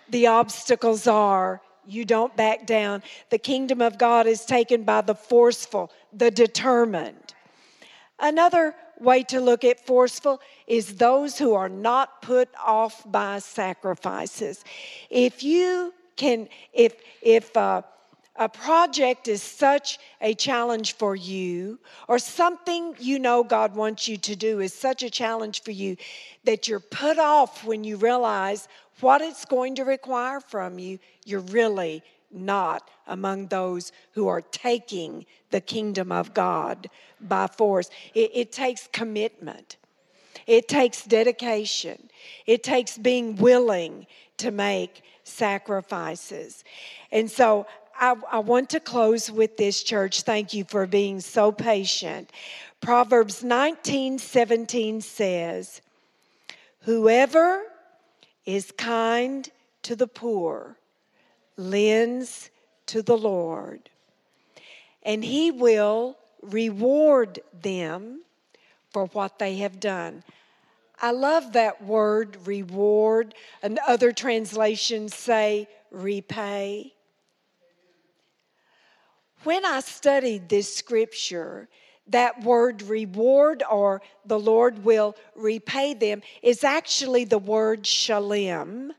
[0.09, 3.03] the obstacles are, you don't back down.
[3.29, 7.33] The kingdom of God is taken by the forceful, the determined.
[8.19, 14.63] Another way to look at forceful is those who are not put off by sacrifices.
[15.09, 17.83] If you can, if, if, uh,
[18.37, 24.17] a project is such a challenge for you, or something you know God wants you
[24.17, 25.97] to do is such a challenge for you
[26.43, 28.67] that you're put off when you realize
[28.99, 35.25] what it's going to require from you, you're really not among those who are taking
[35.51, 36.89] the kingdom of God
[37.21, 37.89] by force.
[38.13, 39.77] It, it, takes commitment,
[40.45, 42.09] it takes dedication,
[42.45, 44.07] it takes being willing
[44.37, 46.63] to make sacrifices.
[47.11, 47.65] And so
[47.99, 50.21] I, I want to close with this, church.
[50.21, 52.31] Thank you for being so patient.
[52.81, 55.81] Proverbs 19 17 says,
[56.81, 57.63] Whoever
[58.45, 59.49] is kind
[59.83, 60.77] to the poor
[61.57, 62.49] lends
[62.87, 63.89] to the Lord,
[65.03, 68.21] and He will reward them
[68.91, 70.23] for what they have done.
[71.01, 76.93] I love that word reward, and other translations say repay.
[79.43, 81.67] When I studied this scripture,
[82.07, 88.93] that word reward or the Lord will repay them is actually the word shalem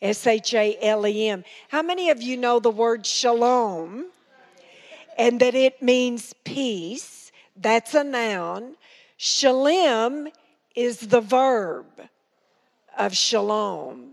[0.00, 1.44] S H A L E M.
[1.68, 4.06] How many of you know the word shalom
[5.16, 7.32] and that it means peace?
[7.56, 8.76] That's a noun.
[9.16, 10.28] Shalem
[10.74, 11.86] is the verb
[12.98, 14.12] of shalom.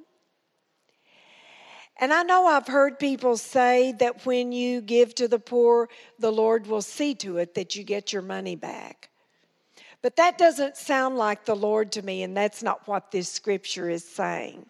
[2.01, 5.87] And I know I've heard people say that when you give to the poor,
[6.17, 9.09] the Lord will see to it that you get your money back.
[10.01, 13.87] But that doesn't sound like the Lord to me, and that's not what this scripture
[13.87, 14.65] is saying.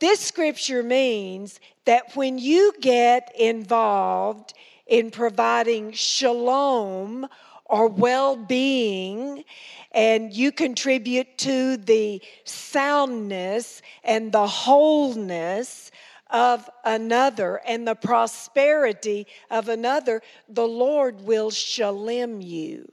[0.00, 4.52] This scripture means that when you get involved
[4.88, 7.28] in providing shalom
[7.66, 9.44] or well being,
[9.92, 15.92] and you contribute to the soundness and the wholeness
[16.32, 22.90] of another and the prosperity of another, the Lord will shalem you.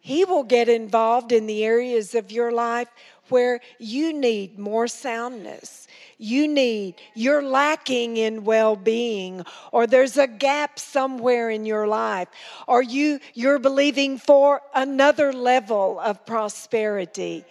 [0.00, 2.88] He will get involved in the areas of your life
[3.30, 5.88] where you need more soundness.
[6.18, 12.28] You need, you're lacking in well being, or there's a gap somewhere in your life,
[12.68, 17.44] or you, you're believing for another level of prosperity.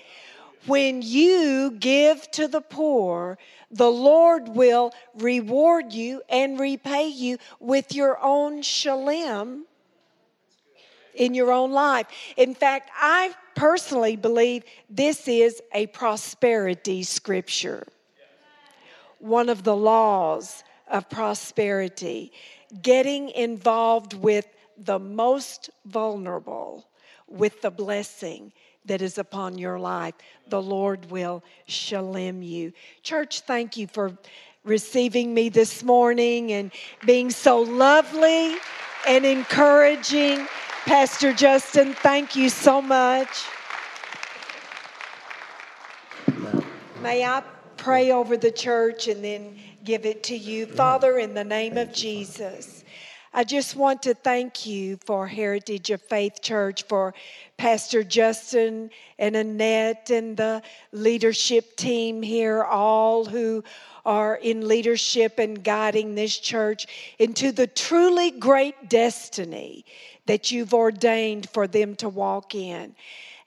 [0.65, 3.38] When you give to the poor,
[3.74, 9.66] the Lord will reward you and repay you with your own shalom
[11.16, 12.08] in your own life.
[12.38, 17.88] In fact, I personally believe this is a prosperity scripture.
[19.20, 22.32] One of the laws of prosperity,
[22.82, 24.48] getting involved with
[24.78, 26.88] the most vulnerable
[27.28, 28.52] with the blessing
[28.85, 30.14] that is upon your life.
[30.47, 32.73] The Lord will shalom you.
[33.01, 34.18] Church, thank you for
[34.64, 36.72] receiving me this morning and
[37.05, 38.55] being so lovely
[39.07, 40.47] and encouraging.
[40.85, 43.45] Pastor Justin, thank you so much.
[47.01, 47.43] May I
[47.77, 50.65] pray over the church and then give it to you?
[50.65, 52.82] Father, in the name of Jesus,
[53.35, 57.15] I just want to thank you for Heritage of Faith Church, for
[57.57, 60.61] Pastor Justin and Annette and the
[60.91, 63.64] leadership team here, all who
[64.05, 66.85] are in leadership and guiding this church
[67.18, 69.84] into the truly great destiny
[70.27, 72.93] that you've ordained for them to walk in.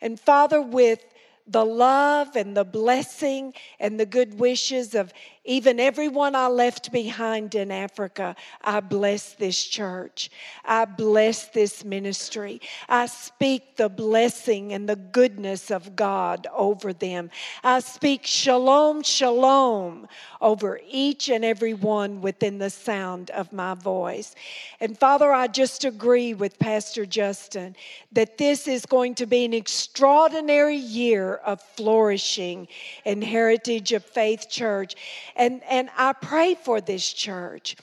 [0.00, 1.04] And Father, with
[1.46, 5.12] the love and the blessing and the good wishes of
[5.46, 10.30] even everyone I left behind in Africa, I bless this church.
[10.64, 12.60] I bless this ministry.
[12.88, 17.30] I speak the blessing and the goodness of God over them.
[17.62, 20.08] I speak shalom, shalom
[20.40, 24.34] over each and every one within the sound of my voice.
[24.80, 27.76] And Father, I just agree with Pastor Justin
[28.12, 32.68] that this is going to be an extraordinary year of flourishing
[33.04, 34.94] in Heritage of Faith Church.
[35.36, 37.76] And, and I pray for this church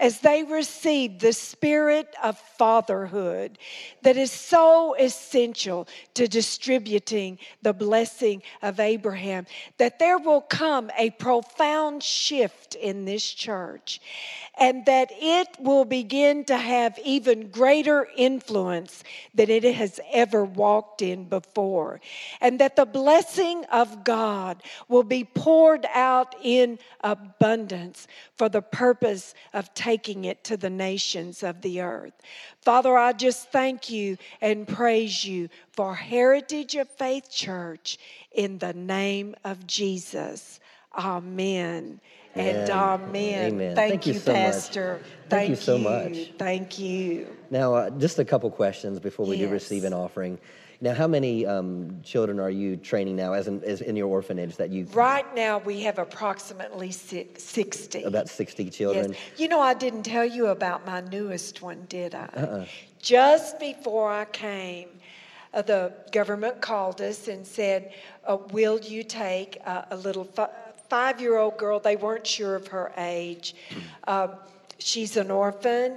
[0.00, 3.58] as they receive the spirit of fatherhood
[4.02, 9.46] that is so essential to distributing the blessing of Abraham,
[9.76, 14.00] that there will come a profound shift in this church
[14.58, 19.04] and that it will begin to have even greater influence
[19.34, 22.00] than it has ever walked in before.
[22.40, 28.06] And that the blessing of God will be poured out in abundance
[28.36, 29.89] for the purpose of taking
[30.24, 32.14] it to the nations of the earth.
[32.62, 37.98] Father, I just thank you and praise you for Heritage of Faith Church
[38.32, 40.60] in the name of Jesus.
[40.94, 42.00] Amen
[42.34, 43.52] and amen.
[43.52, 43.76] Amen.
[43.76, 44.40] Thank, Thank you, you so much.
[44.52, 45.00] Pastor.
[45.28, 46.32] Thank you so much.
[46.38, 47.36] Thank you.
[47.50, 50.38] Now, uh, just a couple questions before we do receive an offering.
[50.82, 54.56] Now, how many um, children are you training now, as in, as in your orphanage
[54.56, 54.86] that you?
[54.94, 58.04] Right now, we have approximately si- 60.
[58.04, 58.76] About sixty Yes.
[58.76, 59.14] children.
[59.36, 62.24] You know, I didn't tell you about my newest one, did I?
[62.34, 62.64] Uh-uh.
[62.98, 64.88] Just before I came,
[65.52, 67.92] uh, the government called us and said,
[68.24, 70.24] uh, Will you take uh, a little
[70.90, 71.78] five year old girl?
[71.80, 73.54] They weren't sure of her age.
[74.06, 74.28] Uh,
[74.78, 75.96] she's an orphan.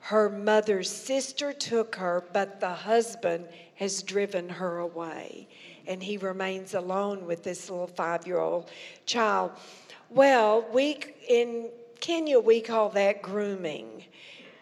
[0.00, 5.48] Her mother's sister took her, but the husband has driven her away.
[5.86, 8.70] And he remains alone with this little five year old
[9.06, 9.52] child.
[10.10, 10.98] Well, we
[11.28, 14.04] in Kenya, we call that grooming.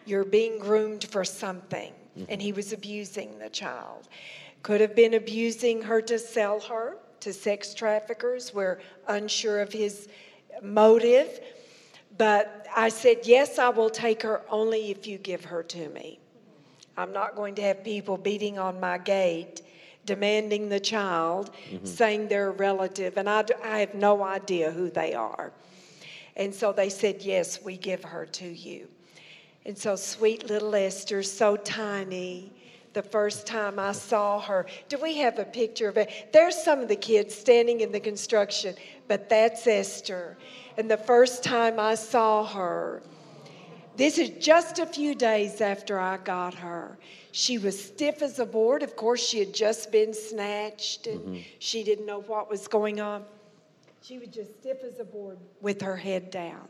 [0.05, 1.93] You're being groomed for something.
[2.29, 4.07] And he was abusing the child.
[4.61, 8.53] Could have been abusing her to sell her to sex traffickers.
[8.53, 10.07] We're unsure of his
[10.61, 11.39] motive.
[12.17, 16.19] But I said, Yes, I will take her only if you give her to me.
[16.95, 19.61] I'm not going to have people beating on my gate
[20.05, 21.85] demanding the child, mm-hmm.
[21.85, 23.43] saying they're a relative, and I
[23.79, 25.53] have no idea who they are.
[26.35, 28.87] And so they said, Yes, we give her to you.
[29.65, 32.51] And so sweet little Esther, so tiny.
[32.93, 36.29] The first time I saw her, do we have a picture of it?
[36.31, 38.75] There's some of the kids standing in the construction,
[39.07, 40.37] but that's Esther.
[40.77, 43.01] And the first time I saw her,
[43.95, 46.97] this is just a few days after I got her.
[47.31, 48.83] She was stiff as a board.
[48.83, 51.37] Of course, she had just been snatched and mm-hmm.
[51.57, 53.25] she didn't know what was going on.
[54.01, 56.67] She was just stiff as a board with her head down.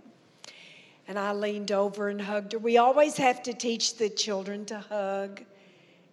[1.08, 2.60] And I leaned over and hugged her.
[2.60, 5.44] We always have to teach the children to hug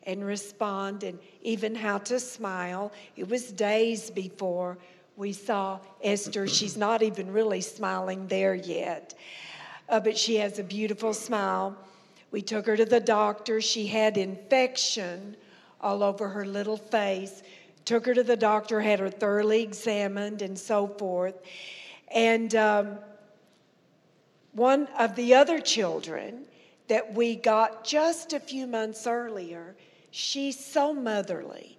[0.05, 2.93] and respond and even how to smile.
[3.16, 4.78] It was days before
[5.16, 6.48] we saw Esther.
[6.48, 9.14] She's not even really smiling there yet,
[9.89, 11.77] uh, but she has a beautiful smile.
[12.31, 13.60] We took her to the doctor.
[13.60, 15.36] She had infection
[15.81, 17.43] all over her little face.
[17.85, 21.35] Took her to the doctor, had her thoroughly examined, and so forth.
[22.14, 22.98] And um,
[24.52, 26.44] one of the other children
[26.89, 29.77] that we got just a few months earlier,
[30.11, 31.78] she's so motherly.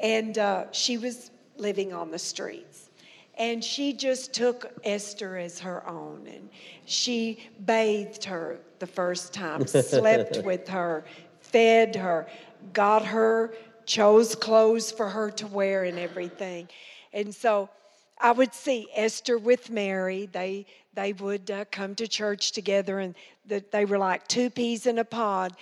[0.00, 2.90] And uh, she was living on the streets.
[3.38, 6.26] And she just took Esther as her own.
[6.26, 6.48] And
[6.84, 11.04] she bathed her the first time, slept with her,
[11.40, 12.26] fed her,
[12.72, 16.68] got her, chose clothes for her to wear and everything.
[17.12, 17.70] And so
[18.18, 20.28] I would see Esther with Mary.
[20.32, 23.14] They they would uh, come to church together, and
[23.44, 25.54] the, they were like two peas in a pod.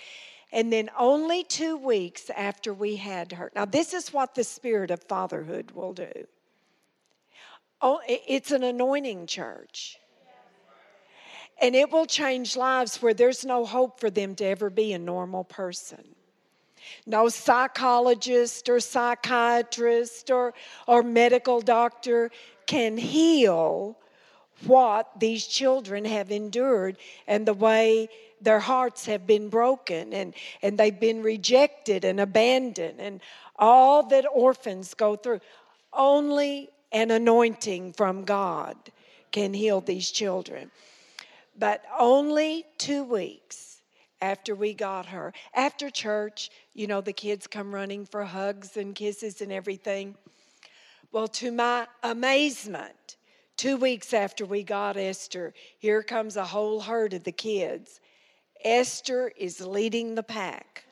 [0.55, 3.51] And then only two weeks after we had her.
[3.53, 6.27] Now, this is what the spirit of fatherhood will do.
[7.81, 9.97] Oh, it's an anointing church.
[11.61, 14.97] And it will change lives where there's no hope for them to ever be a
[14.97, 16.15] normal person.
[17.05, 20.53] No psychologist or psychiatrist or,
[20.87, 22.31] or medical doctor
[22.65, 23.97] can heal
[24.65, 28.07] what these children have endured and the way
[28.41, 33.21] their hearts have been broken and, and they've been rejected and abandoned and
[33.55, 35.39] all that orphans go through.
[35.93, 38.75] Only an anointing from God
[39.31, 40.71] can heal these children.
[41.57, 43.81] But only two weeks
[44.21, 48.95] after we got her, after church, you know, the kids come running for hugs and
[48.95, 50.15] kisses and everything.
[51.11, 53.17] Well, to my amazement,
[53.55, 58.01] two weeks after we got Esther, here comes a whole herd of the kids.
[58.63, 60.85] Esther is leading the pack.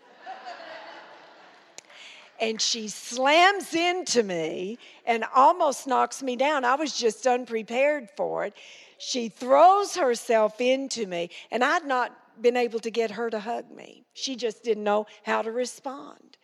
[2.40, 6.66] and she slams into me and almost knocks me down.
[6.66, 8.54] I was just unprepared for it.
[8.98, 13.70] She throws herself into me, and I'd not been able to get her to hug
[13.72, 14.04] me.
[14.14, 16.38] She just didn't know how to respond.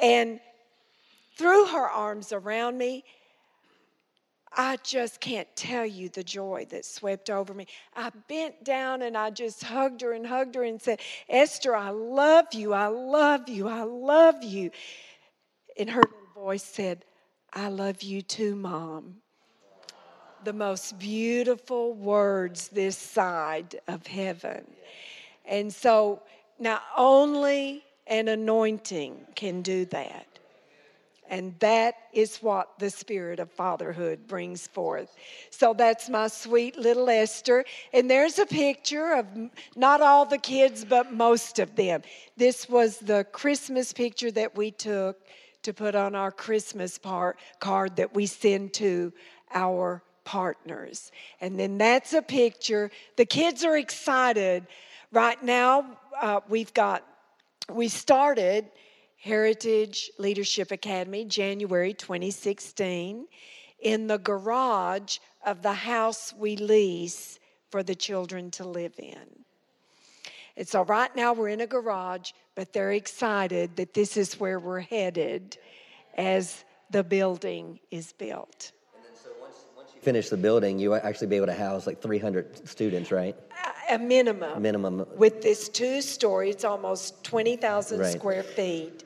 [0.00, 0.40] And
[1.36, 3.04] threw her arms around me.
[4.56, 7.66] I just can't tell you the joy that swept over me.
[7.94, 11.90] I bent down and I just hugged her and hugged her and said, Esther, I
[11.90, 14.70] love you, I love you, I love you.
[15.78, 16.02] And her
[16.34, 17.04] voice said,
[17.52, 19.16] I love you too, Mom.
[20.44, 24.64] The most beautiful words this side of heaven.
[25.44, 26.22] And so,
[26.58, 30.26] not only an anointing can do that.
[31.28, 35.14] And that is what the spirit of fatherhood brings forth.
[35.50, 37.64] So that's my sweet little Esther.
[37.92, 39.26] And there's a picture of
[39.74, 42.02] not all the kids, but most of them.
[42.36, 45.20] This was the Christmas picture that we took
[45.62, 49.12] to put on our Christmas part, card that we send to
[49.52, 51.10] our partners.
[51.40, 52.90] And then that's a picture.
[53.16, 54.66] The kids are excited.
[55.12, 57.04] Right now, uh, we've got,
[57.68, 58.66] we started
[59.18, 63.26] Heritage Leadership Academy, January 2016,
[63.80, 67.38] in the garage of the house we lease
[67.70, 69.44] for the children to live in.
[70.56, 74.58] And so, right now, we're in a garage, but they're excited that this is where
[74.58, 75.58] we're headed
[76.16, 78.72] as the building is built.
[79.22, 83.10] So once you finish the building, you actually be able to house like 300 students,
[83.10, 83.36] right?
[83.64, 84.60] Uh, A minimum.
[84.62, 85.06] Minimum.
[85.16, 88.12] With this two story, it's almost 20,000 Right.
[88.12, 89.04] square feet.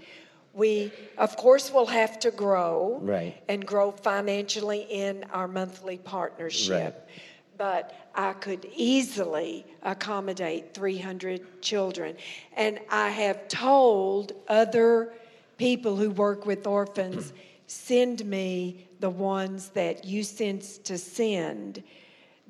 [0.54, 3.34] We, of course, will have to grow Right.
[3.48, 6.94] and grow financially in our monthly partnership.
[6.94, 7.16] Right.
[7.56, 12.16] But I could easily accommodate 300 children.
[12.56, 15.12] And I have told other
[15.56, 17.32] people who work with orphans
[17.66, 21.82] send me the ones that you sense to send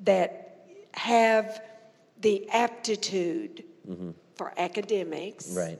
[0.03, 1.61] that have
[2.21, 3.63] the aptitude
[4.35, 5.79] for academics Right.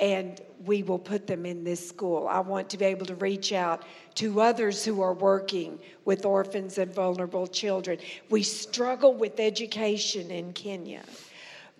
[0.00, 2.26] and we will put them in this school.
[2.28, 3.84] I want to be able to reach out
[4.16, 7.98] to others who are working with orphans and vulnerable children.
[8.30, 11.02] We struggle with education in Kenya,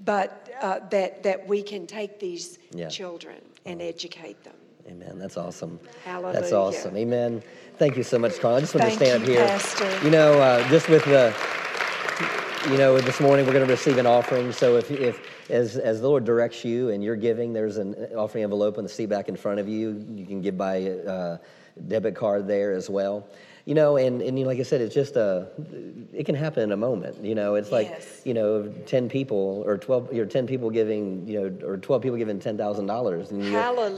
[0.04, 2.88] but uh, that, that we can take these Yeah.
[2.88, 3.36] children
[3.66, 4.54] and educate them.
[4.88, 5.18] Amen.
[5.18, 5.78] That's awesome.
[6.04, 6.40] Hallelujah.
[6.40, 6.96] That's awesome.
[6.96, 7.42] Amen.
[7.78, 8.56] Thank you so much, Carl.
[8.56, 9.46] I just want Thank to stand you, up here.
[9.46, 10.04] Pastor.
[10.04, 11.34] You know, uh, just with the,
[12.66, 14.52] you know, this morning we're going to receive an offering.
[14.52, 18.44] So if, if as, as the Lord directs you and you're giving, there's an offering
[18.44, 20.04] envelope on the seat back in front of you.
[20.14, 21.38] You can give by uh,
[21.86, 23.26] debit card there as well.
[23.68, 25.46] You know, and, and you know, like I said, it's just a,
[26.14, 27.22] it can happen in a moment.
[27.22, 28.22] You know, it's like, Yes.
[28.24, 32.16] you know, 10 people or 12, you're 10 people giving, you know, or 12 people
[32.16, 33.30] giving $10,000.
[33.30, 33.50] And you,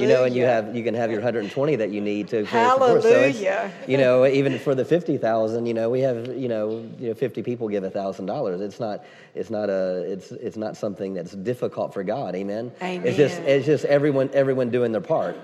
[0.03, 3.03] you know, and you have, you can have your 120 that you need to support.
[3.05, 3.71] So Hallelujah.
[3.87, 7.45] you know, even for the 50,000, you know, we have, you know, you know, 50
[7.45, 8.61] people give $1,000.
[8.63, 9.05] It's not,
[9.37, 12.35] it's not a, it's, it's not something that's difficult for God.
[12.35, 12.73] Amen.
[12.83, 13.07] Amen.
[13.07, 15.39] It's just, it's just everyone, everyone doing their part.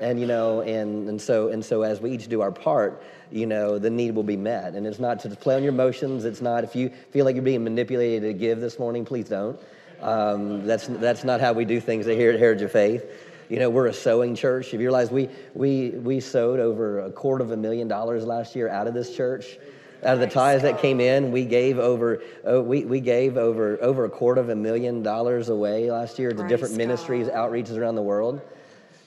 [0.00, 3.46] And you know, and, and so and so as we each do our part, you
[3.46, 4.74] know, the need will be met.
[4.74, 6.24] And it's not to play on your emotions.
[6.24, 9.60] It's not if you feel like you're being manipulated to give this morning, please don't.
[10.00, 13.04] Um, that's that's not how we do things here at Heritage of Faith.
[13.50, 14.68] You know, we're a sewing church.
[14.68, 18.56] If you realize we we we sowed over a quarter of a million dollars last
[18.56, 19.58] year out of this church.
[20.02, 23.76] Out of the tithes that came in, we gave over oh, we, we gave over
[23.82, 27.96] over a quarter of a million dollars away last year to different ministries, outreaches around
[27.96, 28.40] the world.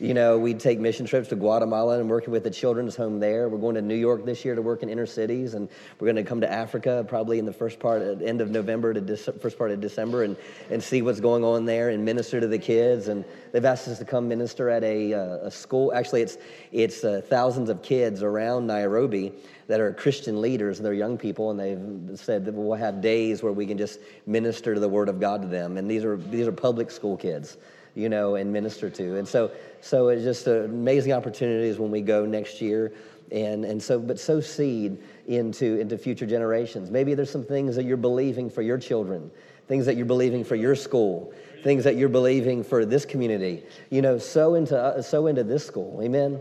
[0.04, 3.48] You know, we take mission trips to Guatemala and working with the children's home there.
[3.48, 6.18] We're going to New York this year to work in inner cities, and we're going
[6.18, 9.72] to come to Africa probably in the first part, end of November to first part
[9.72, 10.36] of December, and,
[10.70, 13.08] and see what's going on there and minister to the kids.
[13.08, 13.24] And
[13.54, 15.94] they've asked us to come minister at a, uh, a school.
[15.94, 16.38] Actually, it's
[16.74, 19.32] it's uh, thousands of kids around Nairobi
[19.68, 20.80] that are Christian leaders.
[20.80, 24.74] They're young people, and they've said that we'll have days where we can just minister
[24.74, 25.78] to the Word of God to them.
[25.78, 27.56] And these are these are public school kids
[27.96, 29.18] you know, and minister to.
[29.18, 29.52] And so,
[29.82, 32.94] so it's just amazing opportunities when we go next year.
[33.32, 34.98] And, and so, but sow seed
[35.28, 36.92] into, into future generations.
[36.92, 39.32] Maybe there's some things that you're believing for your children,
[39.68, 41.34] things that you're believing for your school,
[41.64, 43.64] things that you're believing for this community.
[43.90, 46.02] You know, sow into, uh, sow into this school.
[46.04, 46.40] Amen.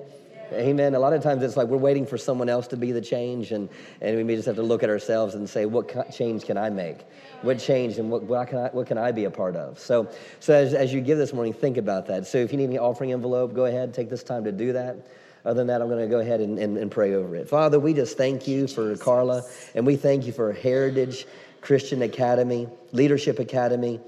[0.53, 0.95] Amen.
[0.95, 3.53] A lot of times it's like we're waiting for someone else to be the change,
[3.53, 3.69] and,
[4.01, 6.71] and we may just have to look at ourselves and say, what change can I
[6.71, 7.01] make?
[7.43, 9.79] What change and what, what, can, I, what can I be a part of?
[9.79, 10.11] So,
[10.41, 12.27] so as, as you give this morning, think about that.
[12.27, 15.07] So if you need an offering envelope, go ahead, take this time to do that.
[15.45, 17.49] Other than that, I'm going to go ahead and, and, and pray over it.
[17.49, 19.43] Father, we just thank you for Carla,
[19.75, 21.27] and we thank you for Heritage
[21.61, 24.01] Christian Academy, Leadership Academy.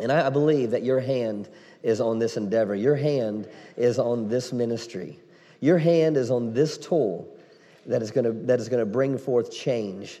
[0.00, 1.48] And I I believe that your hand
[1.82, 2.74] is on this endeavor.
[2.74, 5.18] Your hand is on this ministry.
[5.60, 7.28] Your hand is on this tool
[7.86, 10.20] that is going to, that is to bring forth change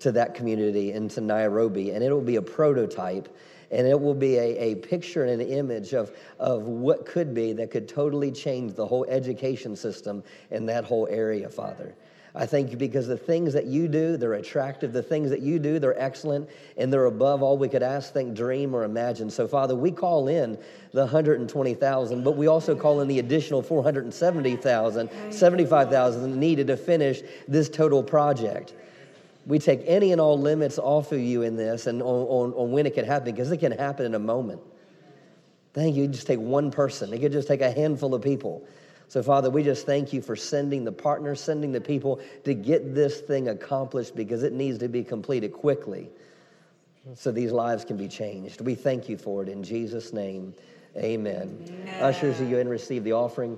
[0.00, 1.90] to that community and to Nairobi.
[1.92, 3.34] And it will be a prototype
[3.70, 7.52] and it will be a, a picture and an image of, of what could be
[7.54, 11.94] that could totally change the whole education system in that whole area, Father.
[12.36, 14.92] I thank you because the things that you do, they're attractive.
[14.92, 18.34] The things that you do, they're excellent, and they're above all we could ask, think,
[18.34, 19.30] dream, or imagine.
[19.30, 20.58] So, Father, we call in
[20.92, 27.68] the 120,000, but we also call in the additional 470,000, 75,000 needed to finish this
[27.68, 28.74] total project.
[29.46, 32.72] We take any and all limits off of you in this and on, on, on
[32.72, 34.60] when it can happen, because it can happen in a moment.
[35.72, 36.02] Thank you.
[36.02, 37.12] You just take one person.
[37.12, 38.66] It could just take a handful of people.
[39.14, 42.96] So, Father, we just thank you for sending the partners, sending the people to get
[42.96, 46.10] this thing accomplished because it needs to be completed quickly
[47.14, 48.60] so these lives can be changed.
[48.60, 50.52] We thank you for it in Jesus' name.
[50.96, 51.64] Amen.
[52.00, 53.56] Ushers, you and receive the offering.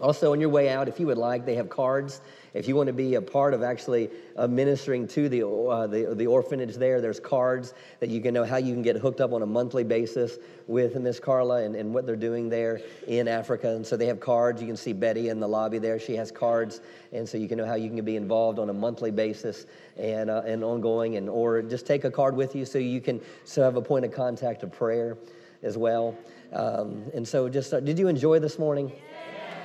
[0.00, 2.22] Also, on your way out, if you would like, they have cards.
[2.52, 6.14] If you want to be a part of actually uh, ministering to the, uh, the,
[6.14, 9.32] the orphanage there, there's cards that you can know how you can get hooked up
[9.32, 13.68] on a monthly basis with Miss Carla and, and what they're doing there in Africa.
[13.68, 14.60] And so they have cards.
[14.60, 16.00] You can see Betty in the lobby there.
[16.00, 16.80] She has cards.
[17.12, 19.66] And so you can know how you can be involved on a monthly basis
[19.96, 21.16] and, uh, and ongoing.
[21.16, 24.04] And, or just take a card with you so you can so have a point
[24.04, 25.16] of contact of prayer
[25.62, 26.16] as well.
[26.52, 28.90] Um, and so just, uh, did you enjoy this morning?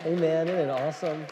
[0.05, 0.47] Amen.
[0.47, 1.25] Isn't it awesome?